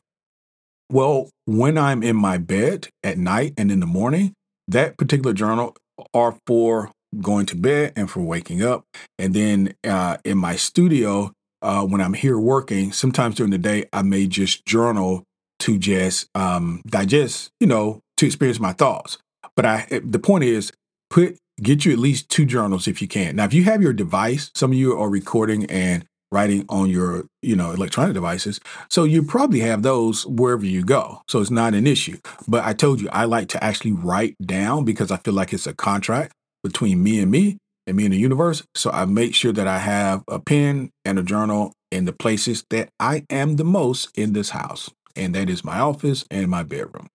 Well, 0.92 1.30
when 1.46 1.78
I'm 1.78 2.02
in 2.02 2.16
my 2.16 2.38
bed 2.38 2.90
at 3.04 3.18
night 3.18 3.54
and 3.58 3.72
in 3.72 3.80
the 3.80 3.86
morning, 3.86 4.34
that 4.68 4.98
particular 4.98 5.34
journal 5.34 5.76
are 6.14 6.36
for 6.48 6.92
going 7.22 7.46
to 7.48 7.56
bed 7.56 7.94
and 7.96 8.10
for 8.10 8.22
waking 8.22 8.64
up. 8.64 8.86
And 9.18 9.34
then 9.34 9.74
uh, 9.84 10.18
in 10.24 10.38
my 10.38 10.56
studio, 10.56 11.32
uh, 11.62 11.86
when 11.86 12.02
I'm 12.02 12.14
here 12.14 12.40
working, 12.40 12.92
sometimes 12.92 13.36
during 13.36 13.52
the 13.52 13.58
day, 13.58 13.86
I 13.92 14.02
may 14.02 14.28
just 14.28 14.66
journal 14.66 15.24
to 15.60 15.78
just 15.78 16.28
um, 16.36 16.82
digest, 16.88 17.52
you 17.60 17.68
know, 17.68 18.00
to 18.18 18.26
experience 18.26 18.60
my 18.60 18.74
thoughts. 18.74 19.18
But 19.56 19.66
I, 19.66 19.88
eh, 19.92 20.00
the 20.04 20.20
point 20.20 20.46
is, 20.46 20.72
put 21.10 21.38
get 21.62 21.84
you 21.84 21.92
at 21.92 22.00
least 22.00 22.30
two 22.30 22.46
journals 22.46 22.88
if 22.88 23.02
you 23.02 23.08
can. 23.08 23.36
Now, 23.36 23.46
if 23.46 23.54
you 23.54 23.66
have 23.66 23.82
your 23.82 23.94
device, 23.94 24.52
some 24.56 24.72
of 24.72 24.78
you 24.78 24.98
are 24.98 25.10
recording 25.10 25.66
and 25.66 26.06
writing 26.32 26.66
on 26.70 26.90
your, 26.90 27.26
you 27.42 27.56
know, 27.56 27.72
electronic 27.72 28.14
devices, 28.14 28.60
so 28.90 29.04
you 29.04 29.24
probably 29.24 29.60
have 29.62 29.82
those 29.82 30.26
wherever 30.26 30.66
you 30.66 30.84
go. 30.84 31.22
So 31.28 31.40
it's 31.42 31.52
not 31.52 31.74
an 31.74 31.88
issue. 31.88 32.18
But 32.48 32.66
I 32.66 32.74
told 32.74 33.02
you 33.02 33.10
I 33.12 33.26
like 33.26 33.48
to 33.50 33.64
actually 33.64 33.94
write 33.94 34.36
down 34.44 34.86
because 34.86 35.12
I 35.12 35.18
feel 35.18 35.34
like 35.34 35.54
it's 35.54 35.68
a 35.68 35.74
contract 35.74 36.34
between 36.64 37.02
me 37.04 37.20
and 37.20 37.32
me 37.32 37.58
and 37.88 37.98
me 37.98 38.06
and 38.06 38.14
the 38.14 38.18
universe. 38.18 38.64
So 38.76 38.92
I 38.92 39.06
make 39.06 39.34
sure 39.34 39.54
that 39.54 39.68
I 39.68 39.80
have 39.80 40.24
a 40.28 40.40
pen 40.40 40.92
and 41.06 41.18
a 41.18 41.24
journal 41.24 41.74
in 41.92 42.06
the 42.06 42.14
places 42.14 42.64
that 42.70 42.90
I 43.00 43.26
am 43.30 43.56
the 43.56 43.64
most 43.64 44.10
in 44.16 44.34
this 44.34 44.52
house. 44.52 44.92
And 45.16 45.34
that 45.36 45.50
is 45.50 45.66
my 45.66 45.80
office 45.80 46.24
and 46.30 46.50
my 46.50 46.64
bedroom. 46.64 47.08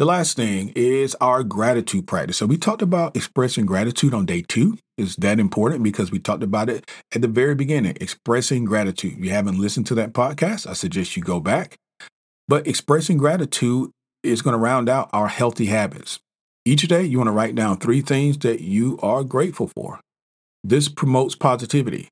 The 0.00 0.06
last 0.06 0.34
thing 0.34 0.72
is 0.74 1.14
our 1.20 1.44
gratitude 1.44 2.06
practice. 2.06 2.38
So 2.38 2.46
we 2.46 2.56
talked 2.56 2.80
about 2.80 3.14
expressing 3.14 3.66
gratitude 3.66 4.14
on 4.14 4.24
day 4.24 4.40
two. 4.40 4.78
Is 4.96 5.14
that 5.16 5.38
important? 5.38 5.82
Because 5.82 6.10
we 6.10 6.18
talked 6.18 6.42
about 6.42 6.70
it 6.70 6.90
at 7.14 7.20
the 7.20 7.28
very 7.28 7.54
beginning, 7.54 7.98
expressing 8.00 8.64
gratitude. 8.64 9.18
If 9.18 9.24
you 9.26 9.32
haven't 9.32 9.60
listened 9.60 9.86
to 9.88 9.94
that 9.96 10.14
podcast, 10.14 10.66
I 10.66 10.72
suggest 10.72 11.18
you 11.18 11.22
go 11.22 11.38
back. 11.38 11.76
But 12.48 12.66
expressing 12.66 13.18
gratitude 13.18 13.90
is 14.22 14.40
going 14.40 14.54
to 14.54 14.58
round 14.58 14.88
out 14.88 15.10
our 15.12 15.28
healthy 15.28 15.66
habits. 15.66 16.18
Each 16.64 16.88
day, 16.88 17.02
you 17.02 17.18
want 17.18 17.28
to 17.28 17.32
write 17.32 17.54
down 17.54 17.76
three 17.76 18.00
things 18.00 18.38
that 18.38 18.62
you 18.62 18.98
are 19.02 19.22
grateful 19.22 19.66
for. 19.66 20.00
This 20.64 20.88
promotes 20.88 21.34
positivity. 21.34 22.08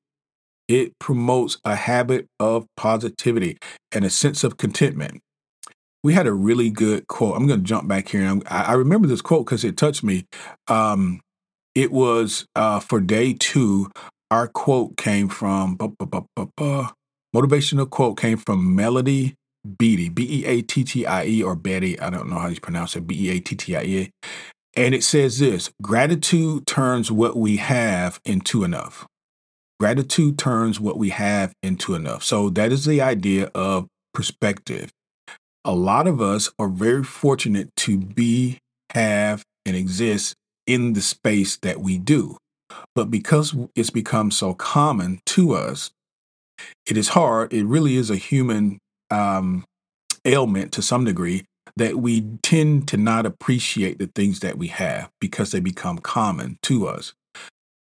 It 0.67 0.91
promotes 0.99 1.57
a 1.65 1.75
habit 1.75 2.27
of 2.39 2.67
positivity 2.77 3.57
and 3.91 4.05
a 4.05 4.11
sense 4.11 4.43
of 4.43 4.57
contentment 4.57 5.21
we 6.03 6.13
had 6.13 6.27
a 6.27 6.33
really 6.33 6.69
good 6.69 7.07
quote. 7.07 7.35
I'm 7.35 7.47
going 7.47 7.59
to 7.59 7.65
jump 7.65 7.87
back 7.87 8.09
here. 8.09 8.39
I, 8.47 8.63
I 8.63 8.73
remember 8.73 9.07
this 9.07 9.21
quote 9.21 9.45
because 9.45 9.63
it 9.63 9.77
touched 9.77 10.03
me. 10.03 10.25
Um, 10.67 11.21
it 11.75 11.91
was 11.91 12.45
uh, 12.55 12.79
for 12.79 12.99
day 12.99 13.33
two. 13.33 13.89
Our 14.31 14.47
quote 14.47 14.95
came 14.95 15.27
from 15.27 15.77
motivational 17.35 17.89
quote 17.89 18.19
came 18.19 18.37
from 18.37 18.75
Melody 18.75 19.35
Beattie, 19.77 20.09
B 20.09 20.27
E 20.29 20.45
A 20.45 20.61
T 20.61 20.83
T 20.83 21.05
I 21.05 21.25
E 21.25 21.43
or 21.43 21.55
Betty. 21.55 21.99
I 21.99 22.09
don't 22.09 22.29
know 22.29 22.37
how 22.37 22.47
you 22.47 22.59
pronounce 22.59 22.95
it. 22.95 23.07
B 23.07 23.27
E 23.27 23.37
A 23.37 23.39
T 23.39 23.55
T 23.55 23.75
I 23.75 23.83
E. 23.83 24.11
And 24.75 24.93
it 24.93 25.03
says 25.03 25.39
this: 25.39 25.71
gratitude 25.81 26.67
turns 26.67 27.11
what 27.11 27.35
we 27.35 27.57
have 27.57 28.19
into 28.23 28.63
enough. 28.63 29.07
Gratitude 29.79 30.37
turns 30.37 30.79
what 30.79 30.97
we 30.97 31.09
have 31.09 31.53
into 31.63 31.95
enough. 31.95 32.23
So 32.23 32.49
that 32.51 32.71
is 32.71 32.85
the 32.85 33.01
idea 33.01 33.49
of 33.55 33.87
perspective 34.13 34.91
a 35.65 35.73
lot 35.73 36.07
of 36.07 36.21
us 36.21 36.51
are 36.57 36.69
very 36.69 37.03
fortunate 37.03 37.69
to 37.77 37.97
be, 37.97 38.59
have, 38.93 39.43
and 39.65 39.75
exist 39.75 40.35
in 40.65 40.93
the 40.93 41.01
space 41.01 41.57
that 41.57 41.79
we 41.79 41.97
do. 41.97 42.37
But 42.95 43.11
because 43.11 43.55
it's 43.75 43.89
become 43.89 44.31
so 44.31 44.53
common 44.53 45.19
to 45.27 45.53
us, 45.53 45.91
it 46.85 46.97
is 46.97 47.09
hard. 47.09 47.53
It 47.53 47.65
really 47.65 47.95
is 47.95 48.09
a 48.09 48.15
human 48.15 48.79
um, 49.11 49.65
ailment 50.25 50.71
to 50.73 50.81
some 50.81 51.05
degree 51.05 51.45
that 51.75 51.97
we 51.97 52.21
tend 52.41 52.87
to 52.89 52.97
not 52.97 53.25
appreciate 53.25 53.99
the 53.99 54.07
things 54.07 54.39
that 54.41 54.57
we 54.57 54.67
have 54.67 55.09
because 55.19 55.51
they 55.51 55.59
become 55.59 55.97
common 55.97 56.57
to 56.63 56.87
us. 56.87 57.13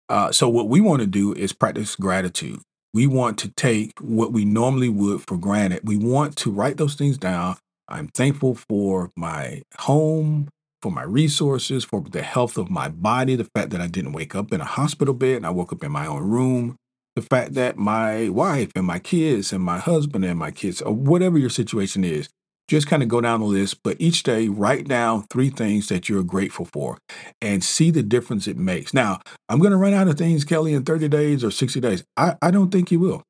Uh, 0.08 0.32
so, 0.32 0.48
what 0.48 0.68
we 0.68 0.80
want 0.80 1.00
to 1.00 1.06
do 1.06 1.32
is 1.34 1.52
practice 1.52 1.96
gratitude. 1.96 2.60
We 2.94 3.06
want 3.06 3.38
to 3.38 3.48
take 3.48 3.98
what 4.00 4.32
we 4.32 4.44
normally 4.44 4.88
would 4.88 5.22
for 5.22 5.38
granted. 5.38 5.80
We 5.84 5.96
want 5.96 6.36
to 6.36 6.50
write 6.50 6.76
those 6.76 6.94
things 6.94 7.16
down 7.18 7.56
I'm 7.88 8.08
thankful 8.08 8.54
for 8.54 9.10
my 9.16 9.62
home, 9.78 10.48
for 10.80 10.90
my 10.90 11.02
resources, 11.02 11.84
for 11.84 12.00
the 12.00 12.22
health 12.22 12.56
of 12.56 12.70
my 12.70 12.88
body, 12.88 13.36
the 13.36 13.48
fact 13.54 13.70
that 13.70 13.80
I 13.80 13.86
didn't 13.86 14.12
wake 14.12 14.34
up 14.34 14.52
in 14.52 14.60
a 14.60 14.64
hospital 14.64 15.14
bed 15.14 15.36
and 15.36 15.46
I 15.46 15.50
woke 15.50 15.72
up 15.72 15.84
in 15.84 15.92
my 15.92 16.06
own 16.06 16.22
room, 16.22 16.76
the 17.16 17.22
fact 17.22 17.54
that 17.54 17.76
my 17.76 18.30
wife 18.30 18.70
and 18.74 18.86
my 18.86 18.98
kids 18.98 19.52
and 19.52 19.62
my 19.62 19.78
husband 19.78 20.24
and 20.24 20.38
my 20.38 20.50
kids, 20.50 20.80
or 20.80 20.94
whatever 20.94 21.38
your 21.38 21.50
situation 21.50 22.02
is, 22.02 22.30
just 22.72 22.86
kind 22.86 23.02
of 23.02 23.08
go 23.08 23.20
down 23.20 23.40
the 23.40 23.46
list. 23.46 23.82
But 23.82 24.00
each 24.00 24.22
day, 24.22 24.48
write 24.48 24.88
down 24.88 25.24
three 25.30 25.50
things 25.50 25.88
that 25.88 26.08
you're 26.08 26.22
grateful 26.22 26.64
for 26.64 26.98
and 27.40 27.62
see 27.62 27.90
the 27.90 28.02
difference 28.02 28.46
it 28.48 28.56
makes. 28.56 28.94
Now, 28.94 29.20
I'm 29.48 29.58
going 29.58 29.72
to 29.72 29.76
run 29.76 29.92
out 29.92 30.08
of 30.08 30.16
things, 30.16 30.44
Kelly, 30.44 30.72
in 30.72 30.82
30 30.82 31.08
days 31.08 31.44
or 31.44 31.50
60 31.50 31.80
days. 31.80 32.02
I, 32.16 32.36
I 32.40 32.50
don't 32.50 32.70
think 32.70 32.90
you 32.90 32.98
will. 32.98 33.22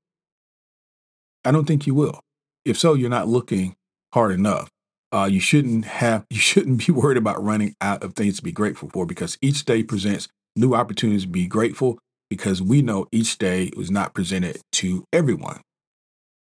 I 1.45 1.51
don't 1.51 1.67
think 1.67 1.89
you 1.89 1.95
will. 1.95 2.21
If 2.65 2.79
so, 2.79 2.95
you're 2.95 3.11
not 3.11 3.27
looking 3.27 3.75
hard 4.15 4.31
enough. 4.31 4.69
Uh, 5.11 5.29
you 5.31 5.41
shouldn't 5.41 5.85
have 5.87 6.25
you 6.31 6.39
shouldn't 6.39 6.87
be 6.87 6.93
worried 6.93 7.19
about 7.19 7.43
running 7.43 7.75
out 7.81 8.03
of 8.05 8.15
things 8.15 8.37
to 8.37 8.43
be 8.43 8.53
grateful 8.53 8.89
for 8.91 9.05
because 9.05 9.37
each 9.43 9.65
day 9.65 9.83
presents 9.83 10.29
new 10.55 10.75
opportunities 10.75 11.23
to 11.23 11.29
be 11.29 11.47
grateful 11.49 11.99
because 12.31 12.63
we 12.63 12.81
know 12.81 13.07
each 13.11 13.39
day 13.39 13.71
was 13.77 13.91
not 13.91 14.15
presented 14.15 14.61
to 14.71 15.05
everyone. 15.13 15.61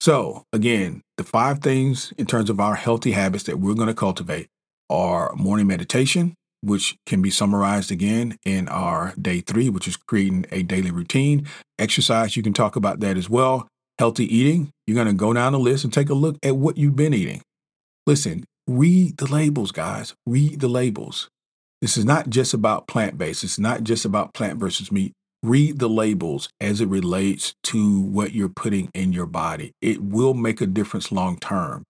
So 0.04 0.44
again, 0.52 1.02
the 1.16 1.24
five 1.24 1.60
things 1.60 2.12
in 2.18 2.26
terms 2.26 2.50
of 2.50 2.60
our 2.60 2.76
healthy 2.76 3.14
habits 3.14 3.46
that 3.46 3.60
we're 3.60 3.74
going 3.74 3.88
to 3.88 3.94
cultivate 3.94 4.50
are 4.90 5.34
morning 5.36 5.66
meditation, 5.66 6.34
which 6.60 6.98
can 7.06 7.22
be 7.22 7.30
summarized 7.30 7.90
again 7.90 8.38
in 8.44 8.68
our 8.68 9.14
day 9.18 9.40
three, 9.40 9.70
which 9.70 9.88
is 9.88 9.96
creating 9.96 10.46
a 10.52 10.62
daily 10.62 10.92
routine. 10.92 11.48
Exercise, 11.80 12.36
you 12.36 12.44
can 12.44 12.52
talk 12.52 12.76
about 12.76 13.00
that 13.00 13.16
as 13.16 13.30
well. 13.30 13.70
Healthy 13.98 14.26
eating, 14.26 14.72
you're 14.86 15.02
going 15.02 15.08
to 15.08 15.14
go 15.14 15.32
down 15.32 15.54
the 15.54 15.60
list 15.60 15.86
and 15.86 15.94
take 15.94 16.10
a 16.10 16.14
look 16.14 16.36
at 16.44 16.58
what 16.58 16.76
you've 16.78 16.98
been 16.98 17.14
eating. 17.14 17.42
Listen, 18.06 18.44
read 18.68 19.16
the 19.16 19.32
labels, 19.32 19.72
guys. 19.72 20.14
Read 20.26 20.60
the 20.60 20.68
labels. 20.68 21.30
This 21.82 21.96
is 21.96 22.04
not 22.04 22.30
just 22.30 22.54
about 22.54 22.88
plant 22.88 23.18
based. 23.18 23.46
It's 23.46 23.58
not 23.58 23.86
just 23.86 24.04
about 24.04 24.34
plant 24.34 24.60
versus 24.60 24.92
meat. 24.92 25.14
Read 25.44 25.80
the 25.80 25.90
labels 25.90 26.48
as 26.62 26.80
it 26.80 26.88
relates 26.88 27.54
to 27.64 28.00
what 28.00 28.32
you're 28.32 28.48
putting 28.48 28.90
in 28.94 29.12
your 29.12 29.26
body. 29.26 29.74
It 29.82 30.02
will 30.02 30.34
make 30.34 30.62
a 30.62 30.66
difference 30.66 31.12
long 31.12 31.38
term. 31.38 31.84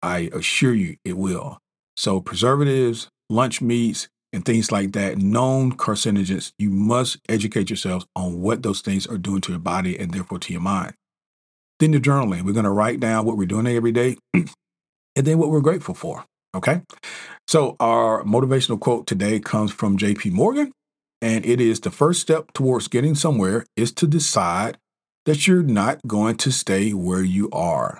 I 0.00 0.30
assure 0.32 0.72
you 0.72 0.96
it 1.04 1.16
will. 1.16 1.58
So, 1.96 2.20
preservatives, 2.20 3.08
lunch 3.28 3.60
meats, 3.60 4.08
and 4.32 4.44
things 4.44 4.70
like 4.70 4.92
that, 4.92 5.18
known 5.18 5.76
carcinogens, 5.76 6.52
you 6.56 6.70
must 6.70 7.18
educate 7.28 7.68
yourselves 7.68 8.06
on 8.14 8.40
what 8.40 8.62
those 8.62 8.80
things 8.80 9.08
are 9.08 9.18
doing 9.18 9.40
to 9.40 9.52
your 9.52 9.58
body 9.58 9.98
and 9.98 10.12
therefore 10.12 10.38
to 10.38 10.52
your 10.52 10.62
mind. 10.62 10.94
Then 11.80 11.90
the 11.90 11.98
journaling. 11.98 12.42
We're 12.42 12.52
going 12.52 12.64
to 12.64 12.70
write 12.70 13.00
down 13.00 13.24
what 13.24 13.36
we're 13.36 13.46
doing 13.46 13.66
every 13.66 13.90
day 13.90 14.18
and 14.34 14.46
then 15.16 15.38
what 15.38 15.50
we're 15.50 15.60
grateful 15.60 15.94
for. 15.94 16.24
Okay. 16.54 16.82
So 17.48 17.74
our 17.80 18.22
motivational 18.22 18.78
quote 18.78 19.06
today 19.08 19.40
comes 19.40 19.72
from 19.72 19.98
JP 19.98 20.30
Morgan, 20.32 20.72
and 21.22 21.44
it 21.44 21.60
is 21.60 21.80
the 21.80 21.90
first 21.90 22.20
step 22.20 22.52
towards 22.52 22.88
getting 22.88 23.14
somewhere 23.14 23.66
is 23.76 23.92
to 23.92 24.06
decide 24.06 24.78
that 25.26 25.46
you're 25.46 25.62
not 25.62 26.00
going 26.06 26.36
to 26.36 26.50
stay 26.50 26.92
where 26.92 27.22
you 27.22 27.50
are. 27.50 27.98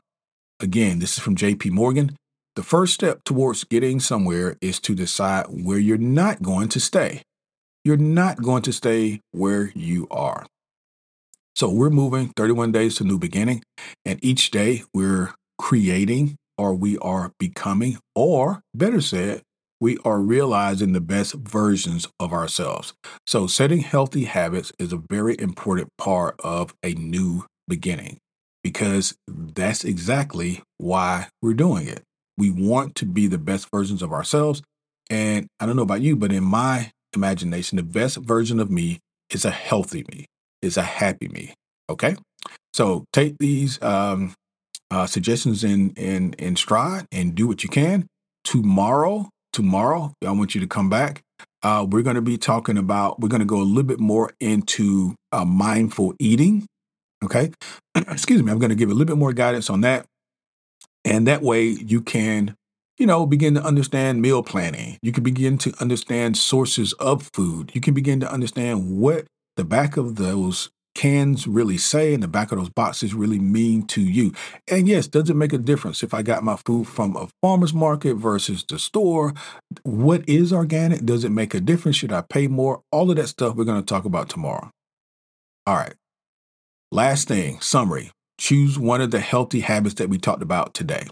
Again, 0.58 0.98
this 0.98 1.16
is 1.16 1.18
from 1.22 1.36
JP 1.36 1.70
Morgan. 1.70 2.16
The 2.56 2.62
first 2.62 2.94
step 2.94 3.24
towards 3.24 3.64
getting 3.64 4.00
somewhere 4.00 4.56
is 4.60 4.80
to 4.80 4.94
decide 4.94 5.46
where 5.46 5.78
you're 5.78 5.98
not 5.98 6.42
going 6.42 6.68
to 6.70 6.80
stay. 6.80 7.22
You're 7.84 7.96
not 7.96 8.42
going 8.42 8.62
to 8.62 8.72
stay 8.72 9.20
where 9.30 9.70
you 9.74 10.06
are. 10.10 10.46
So 11.54 11.70
we're 11.70 11.90
moving 11.90 12.28
31 12.36 12.72
days 12.72 12.96
to 12.96 13.04
new 13.04 13.18
beginning, 13.18 13.62
and 14.04 14.18
each 14.22 14.50
day 14.50 14.82
we're 14.94 15.34
creating 15.58 16.36
or 16.56 16.74
we 16.74 16.98
are 16.98 17.32
becoming, 17.38 17.98
or 18.14 18.60
better 18.74 19.00
said, 19.00 19.42
we 19.80 19.96
are 20.04 20.20
realizing 20.20 20.92
the 20.92 21.00
best 21.00 21.34
versions 21.34 22.06
of 22.20 22.32
ourselves. 22.32 22.92
So, 23.26 23.46
setting 23.46 23.80
healthy 23.80 24.24
habits 24.24 24.72
is 24.78 24.92
a 24.92 25.02
very 25.10 25.38
important 25.38 25.88
part 25.96 26.36
of 26.40 26.74
a 26.82 26.94
new 26.94 27.46
beginning 27.66 28.18
because 28.62 29.14
that's 29.26 29.84
exactly 29.84 30.62
why 30.76 31.28
we're 31.40 31.54
doing 31.54 31.88
it. 31.88 32.02
We 32.36 32.50
want 32.50 32.94
to 32.96 33.06
be 33.06 33.26
the 33.26 33.38
best 33.38 33.68
versions 33.72 34.02
of 34.02 34.12
ourselves. 34.12 34.62
And 35.08 35.46
I 35.58 35.66
don't 35.66 35.76
know 35.76 35.82
about 35.82 36.02
you, 36.02 36.14
but 36.16 36.32
in 36.32 36.44
my 36.44 36.92
imagination, 37.14 37.76
the 37.76 37.82
best 37.82 38.18
version 38.18 38.60
of 38.60 38.70
me 38.70 39.00
is 39.30 39.44
a 39.44 39.50
healthy 39.50 40.04
me, 40.12 40.26
is 40.62 40.76
a 40.76 40.82
happy 40.82 41.28
me. 41.28 41.54
Okay. 41.88 42.16
So 42.72 43.04
take 43.12 43.38
these 43.38 43.82
um, 43.82 44.34
uh, 44.90 45.06
suggestions 45.06 45.64
in 45.64 45.90
in 45.90 46.34
in 46.34 46.56
stride 46.56 47.06
and 47.10 47.34
do 47.34 47.46
what 47.46 47.62
you 47.62 47.68
can. 47.68 48.06
Tomorrow, 48.44 49.28
tomorrow, 49.52 50.12
I 50.26 50.30
want 50.32 50.54
you 50.54 50.60
to 50.60 50.66
come 50.66 50.88
back. 50.88 51.22
Uh, 51.62 51.86
we're 51.88 52.02
going 52.02 52.16
to 52.16 52.22
be 52.22 52.38
talking 52.38 52.78
about. 52.78 53.20
We're 53.20 53.28
going 53.28 53.40
to 53.40 53.46
go 53.46 53.60
a 53.60 53.64
little 53.64 53.82
bit 53.82 54.00
more 54.00 54.32
into 54.40 55.14
uh, 55.32 55.44
mindful 55.44 56.14
eating. 56.18 56.66
Okay, 57.22 57.52
excuse 57.94 58.42
me. 58.42 58.50
I'm 58.50 58.58
going 58.58 58.70
to 58.70 58.76
give 58.76 58.90
a 58.90 58.92
little 58.92 59.06
bit 59.06 59.18
more 59.18 59.32
guidance 59.32 59.68
on 59.68 59.82
that. 59.82 60.06
And 61.04 61.26
that 61.26 61.42
way 61.42 61.64
you 61.64 62.02
can, 62.02 62.54
you 62.98 63.06
know, 63.06 63.26
begin 63.26 63.54
to 63.54 63.62
understand 63.62 64.20
meal 64.20 64.42
planning. 64.42 64.98
You 65.02 65.12
can 65.12 65.22
begin 65.22 65.58
to 65.58 65.72
understand 65.80 66.36
sources 66.36 66.92
of 66.94 67.30
food. 67.32 67.72
You 67.74 67.80
can 67.80 67.94
begin 67.94 68.20
to 68.20 68.30
understand 68.30 68.98
what 68.98 69.26
the 69.56 69.64
back 69.64 69.96
of 69.96 70.16
those 70.16 70.70
cans 71.00 71.46
really 71.46 71.78
say 71.78 72.12
and 72.12 72.22
the 72.22 72.28
back 72.28 72.52
of 72.52 72.58
those 72.58 72.68
boxes 72.68 73.14
really 73.14 73.38
mean 73.38 73.86
to 73.86 74.02
you. 74.02 74.34
And 74.68 74.86
yes, 74.86 75.08
does 75.08 75.30
it 75.30 75.34
make 75.34 75.54
a 75.54 75.58
difference 75.58 76.02
if 76.02 76.12
I 76.12 76.20
got 76.20 76.44
my 76.44 76.56
food 76.56 76.88
from 76.88 77.16
a 77.16 77.26
farmer's 77.40 77.72
market 77.72 78.16
versus 78.16 78.66
the 78.68 78.78
store? 78.78 79.32
What 79.82 80.28
is 80.28 80.52
organic? 80.52 81.06
Does 81.06 81.24
it 81.24 81.30
make 81.30 81.54
a 81.54 81.60
difference? 81.60 81.96
Should 81.96 82.12
I 82.12 82.20
pay 82.20 82.48
more? 82.48 82.82
All 82.92 83.10
of 83.10 83.16
that 83.16 83.28
stuff 83.28 83.56
we're 83.56 83.64
going 83.64 83.80
to 83.80 83.86
talk 83.86 84.04
about 84.04 84.28
tomorrow. 84.28 84.70
All 85.66 85.76
right. 85.76 85.94
Last 86.92 87.28
thing, 87.28 87.62
summary. 87.62 88.10
Choose 88.38 88.78
one 88.78 89.00
of 89.00 89.10
the 89.10 89.20
healthy 89.20 89.60
habits 89.60 89.94
that 89.94 90.10
we 90.10 90.18
talked 90.18 90.42
about 90.42 90.74
today. 90.74 91.06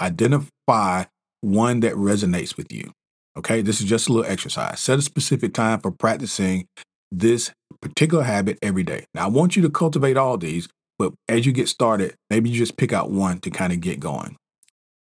Identify 0.00 1.04
one 1.40 1.78
that 1.80 1.94
resonates 1.94 2.56
with 2.56 2.72
you. 2.72 2.90
Okay, 3.36 3.62
this 3.62 3.80
is 3.80 3.88
just 3.88 4.08
a 4.08 4.12
little 4.12 4.28
exercise. 4.28 4.80
Set 4.80 4.98
a 4.98 5.02
specific 5.02 5.54
time 5.54 5.78
for 5.78 5.92
practicing 5.92 6.66
this 7.10 7.52
particular 7.80 8.24
habit 8.24 8.58
every 8.62 8.82
day. 8.82 9.04
Now, 9.14 9.24
I 9.24 9.28
want 9.28 9.56
you 9.56 9.62
to 9.62 9.70
cultivate 9.70 10.16
all 10.16 10.36
these, 10.36 10.68
but 10.98 11.12
as 11.28 11.46
you 11.46 11.52
get 11.52 11.68
started, 11.68 12.14
maybe 12.28 12.50
you 12.50 12.58
just 12.58 12.76
pick 12.76 12.92
out 12.92 13.10
one 13.10 13.40
to 13.40 13.50
kind 13.50 13.72
of 13.72 13.80
get 13.80 14.00
going. 14.00 14.36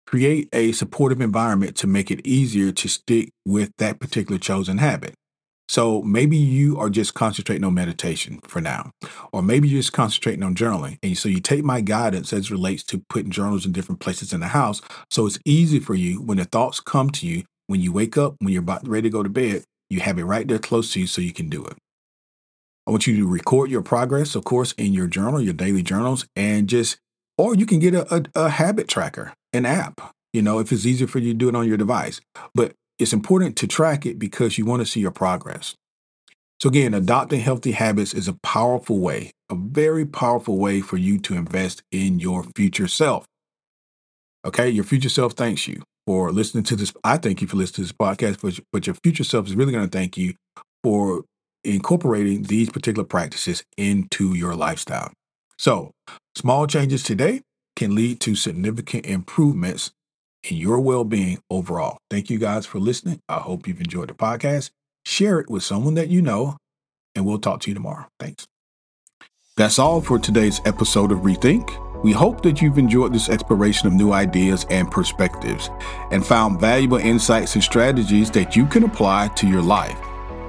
Create 0.05 0.49
a 0.53 0.71
supportive 0.73 1.21
environment 1.21 1.75
to 1.77 1.87
make 1.87 2.11
it 2.11 2.25
easier 2.25 2.71
to 2.71 2.87
stick 2.87 3.29
with 3.45 3.71
that 3.77 3.99
particular 3.99 4.37
chosen 4.37 4.77
habit. 4.77 5.13
So 5.71 6.01
maybe 6.01 6.35
you 6.35 6.77
are 6.79 6.89
just 6.89 7.13
concentrating 7.13 7.63
on 7.63 7.73
meditation 7.73 8.41
for 8.43 8.59
now, 8.59 8.91
or 9.31 9.41
maybe 9.41 9.69
you're 9.69 9.79
just 9.79 9.93
concentrating 9.93 10.43
on 10.43 10.53
journaling. 10.53 10.97
And 11.01 11.17
so 11.17 11.29
you 11.29 11.39
take 11.39 11.63
my 11.63 11.79
guidance 11.79 12.33
as 12.33 12.51
relates 12.51 12.83
to 12.85 13.01
putting 13.09 13.31
journals 13.31 13.65
in 13.65 13.71
different 13.71 14.01
places 14.01 14.33
in 14.33 14.41
the 14.41 14.49
house. 14.49 14.81
So 15.09 15.25
it's 15.25 15.39
easy 15.45 15.79
for 15.79 15.95
you 15.95 16.21
when 16.21 16.39
the 16.39 16.43
thoughts 16.43 16.81
come 16.81 17.09
to 17.11 17.25
you, 17.25 17.43
when 17.67 17.79
you 17.79 17.93
wake 17.93 18.17
up, 18.17 18.35
when 18.39 18.51
you're 18.51 18.63
about 18.63 18.85
ready 18.85 19.03
to 19.03 19.13
go 19.13 19.23
to 19.23 19.29
bed, 19.29 19.63
you 19.89 20.01
have 20.01 20.19
it 20.19 20.25
right 20.25 20.45
there 20.45 20.59
close 20.59 20.91
to 20.91 20.99
you 20.99 21.07
so 21.07 21.21
you 21.21 21.31
can 21.31 21.47
do 21.47 21.63
it. 21.63 21.77
I 22.87 22.91
want 22.91 23.07
you 23.07 23.15
to 23.17 23.27
record 23.27 23.69
your 23.69 23.81
progress, 23.81 24.35
of 24.35 24.43
course, 24.43 24.71
in 24.73 24.93
your 24.93 25.07
journal, 25.07 25.41
your 25.41 25.53
daily 25.53 25.83
journals, 25.83 26.25
and 26.35 26.67
just, 26.67 26.97
or 27.37 27.55
you 27.55 27.65
can 27.65 27.79
get 27.79 27.93
a, 27.93 28.15
a, 28.15 28.23
a 28.35 28.49
habit 28.49 28.87
tracker, 28.87 29.33
an 29.53 29.65
app, 29.65 30.13
you 30.33 30.41
know, 30.41 30.59
if 30.59 30.71
it's 30.71 30.85
easier 30.85 31.07
for 31.07 31.19
you 31.19 31.33
to 31.33 31.37
do 31.37 31.49
it 31.49 31.55
on 31.55 31.67
your 31.67 31.77
device. 31.77 32.21
But 32.55 32.73
it's 32.97 33.13
important 33.13 33.55
to 33.57 33.67
track 33.67 34.05
it 34.05 34.17
because 34.17 34.57
you 34.57 34.65
want 34.65 34.81
to 34.81 34.85
see 34.85 34.99
your 34.99 35.11
progress. 35.11 35.75
So, 36.59 36.69
again, 36.69 36.93
adopting 36.93 37.39
healthy 37.41 37.71
habits 37.71 38.13
is 38.13 38.27
a 38.27 38.37
powerful 38.43 38.99
way, 38.99 39.31
a 39.49 39.55
very 39.55 40.05
powerful 40.05 40.57
way 40.59 40.81
for 40.81 40.97
you 40.97 41.17
to 41.19 41.35
invest 41.35 41.81
in 41.91 42.19
your 42.19 42.43
future 42.55 42.87
self. 42.87 43.25
Okay, 44.45 44.69
your 44.69 44.83
future 44.83 45.09
self 45.09 45.33
thanks 45.33 45.67
you 45.67 45.81
for 46.05 46.31
listening 46.31 46.63
to 46.65 46.75
this. 46.75 46.93
I 47.03 47.17
thank 47.17 47.41
you 47.41 47.47
for 47.47 47.57
listening 47.57 47.87
to 47.87 47.93
this 47.93 47.93
podcast, 47.93 48.41
but, 48.41 48.59
but 48.71 48.87
your 48.87 48.95
future 49.03 49.23
self 49.23 49.47
is 49.47 49.55
really 49.55 49.71
going 49.71 49.87
to 49.87 49.97
thank 49.97 50.17
you 50.17 50.33
for 50.83 51.23
incorporating 51.63 52.43
these 52.43 52.69
particular 52.69 53.05
practices 53.05 53.63
into 53.77 54.35
your 54.35 54.55
lifestyle. 54.55 55.11
So, 55.57 55.91
small 56.35 56.67
changes 56.67 57.03
today 57.03 57.41
can 57.75 57.95
lead 57.95 58.19
to 58.21 58.35
significant 58.35 59.05
improvements 59.05 59.91
in 60.49 60.57
your 60.57 60.79
well 60.79 61.03
being 61.03 61.39
overall. 61.49 61.97
Thank 62.09 62.29
you 62.29 62.39
guys 62.39 62.65
for 62.65 62.79
listening. 62.79 63.19
I 63.29 63.39
hope 63.39 63.67
you've 63.67 63.81
enjoyed 63.81 64.09
the 64.09 64.13
podcast. 64.13 64.71
Share 65.05 65.39
it 65.39 65.49
with 65.49 65.63
someone 65.63 65.95
that 65.95 66.09
you 66.09 66.21
know, 66.21 66.57
and 67.15 67.25
we'll 67.25 67.39
talk 67.39 67.61
to 67.61 67.69
you 67.69 67.73
tomorrow. 67.73 68.07
Thanks. 68.19 68.47
That's 69.57 69.79
all 69.79 70.01
for 70.01 70.17
today's 70.17 70.61
episode 70.65 71.11
of 71.11 71.19
Rethink. 71.19 71.69
We 72.03 72.11
hope 72.11 72.41
that 72.41 72.61
you've 72.61 72.79
enjoyed 72.79 73.13
this 73.13 73.29
exploration 73.29 73.87
of 73.87 73.93
new 73.93 74.11
ideas 74.11 74.65
and 74.71 74.89
perspectives 74.89 75.69
and 76.09 76.25
found 76.25 76.59
valuable 76.59 76.97
insights 76.97 77.53
and 77.53 77.63
strategies 77.63 78.31
that 78.31 78.55
you 78.55 78.65
can 78.65 78.83
apply 78.83 79.27
to 79.35 79.47
your 79.47 79.61
life. 79.61 79.99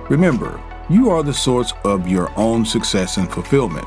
Remember, 0.08 0.62
you 0.88 1.10
are 1.10 1.22
the 1.22 1.34
source 1.34 1.72
of 1.84 2.08
your 2.08 2.30
own 2.38 2.64
success 2.64 3.16
and 3.16 3.30
fulfillment. 3.30 3.86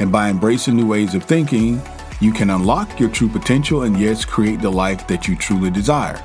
And 0.00 0.12
by 0.12 0.28
embracing 0.28 0.76
new 0.76 0.86
ways 0.86 1.14
of 1.14 1.24
thinking, 1.24 1.80
you 2.20 2.32
can 2.32 2.50
unlock 2.50 2.98
your 3.00 3.08
true 3.10 3.28
potential 3.28 3.82
and 3.82 3.98
yes, 3.98 4.24
create 4.24 4.60
the 4.60 4.70
life 4.70 5.06
that 5.06 5.26
you 5.28 5.36
truly 5.36 5.70
desire. 5.70 6.22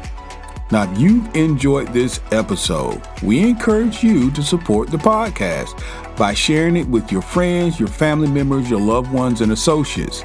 Now, 0.72 0.90
if 0.90 0.98
you've 0.98 1.36
enjoyed 1.36 1.90
this 1.90 2.22
episode, 2.32 3.02
we 3.22 3.40
encourage 3.40 4.02
you 4.04 4.32
to 4.32 4.42
support 4.42 4.90
the 4.90 4.98
podcast 4.98 5.78
by 6.16 6.34
sharing 6.34 6.78
it 6.78 6.88
with 6.88 7.12
your 7.12 7.22
friends, 7.22 7.78
your 7.78 7.90
family 7.90 8.30
members, 8.30 8.70
your 8.70 8.80
loved 8.80 9.12
ones, 9.12 9.42
and 9.42 9.52
associates, 9.52 10.24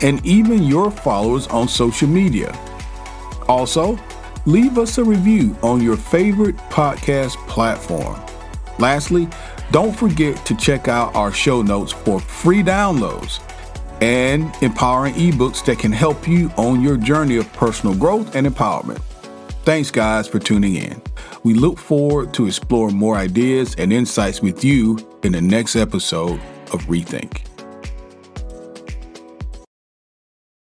and 0.00 0.24
even 0.24 0.62
your 0.62 0.92
followers 0.92 1.48
on 1.48 1.66
social 1.66 2.08
media. 2.08 2.56
Also, 3.48 3.98
leave 4.46 4.78
us 4.78 4.98
a 4.98 5.04
review 5.04 5.56
on 5.62 5.82
your 5.82 5.96
favorite 5.96 6.56
podcast 6.68 7.36
platform. 7.48 8.20
Lastly, 8.80 9.28
don't 9.70 9.94
forget 9.94 10.44
to 10.46 10.56
check 10.56 10.88
out 10.88 11.14
our 11.14 11.30
show 11.32 11.62
notes 11.62 11.92
for 11.92 12.18
free 12.18 12.62
downloads 12.62 13.40
and 14.02 14.50
empowering 14.62 15.14
ebooks 15.14 15.64
that 15.66 15.78
can 15.78 15.92
help 15.92 16.26
you 16.26 16.50
on 16.56 16.80
your 16.80 16.96
journey 16.96 17.36
of 17.36 17.52
personal 17.52 17.94
growth 17.94 18.34
and 18.34 18.46
empowerment. 18.46 19.00
Thanks, 19.64 19.90
guys, 19.90 20.26
for 20.26 20.38
tuning 20.38 20.76
in. 20.76 21.02
We 21.44 21.52
look 21.52 21.78
forward 21.78 22.32
to 22.34 22.46
exploring 22.46 22.96
more 22.96 23.16
ideas 23.16 23.74
and 23.76 23.92
insights 23.92 24.40
with 24.40 24.64
you 24.64 24.98
in 25.22 25.32
the 25.32 25.40
next 25.40 25.76
episode 25.76 26.40
of 26.72 26.82
Rethink. 26.86 27.49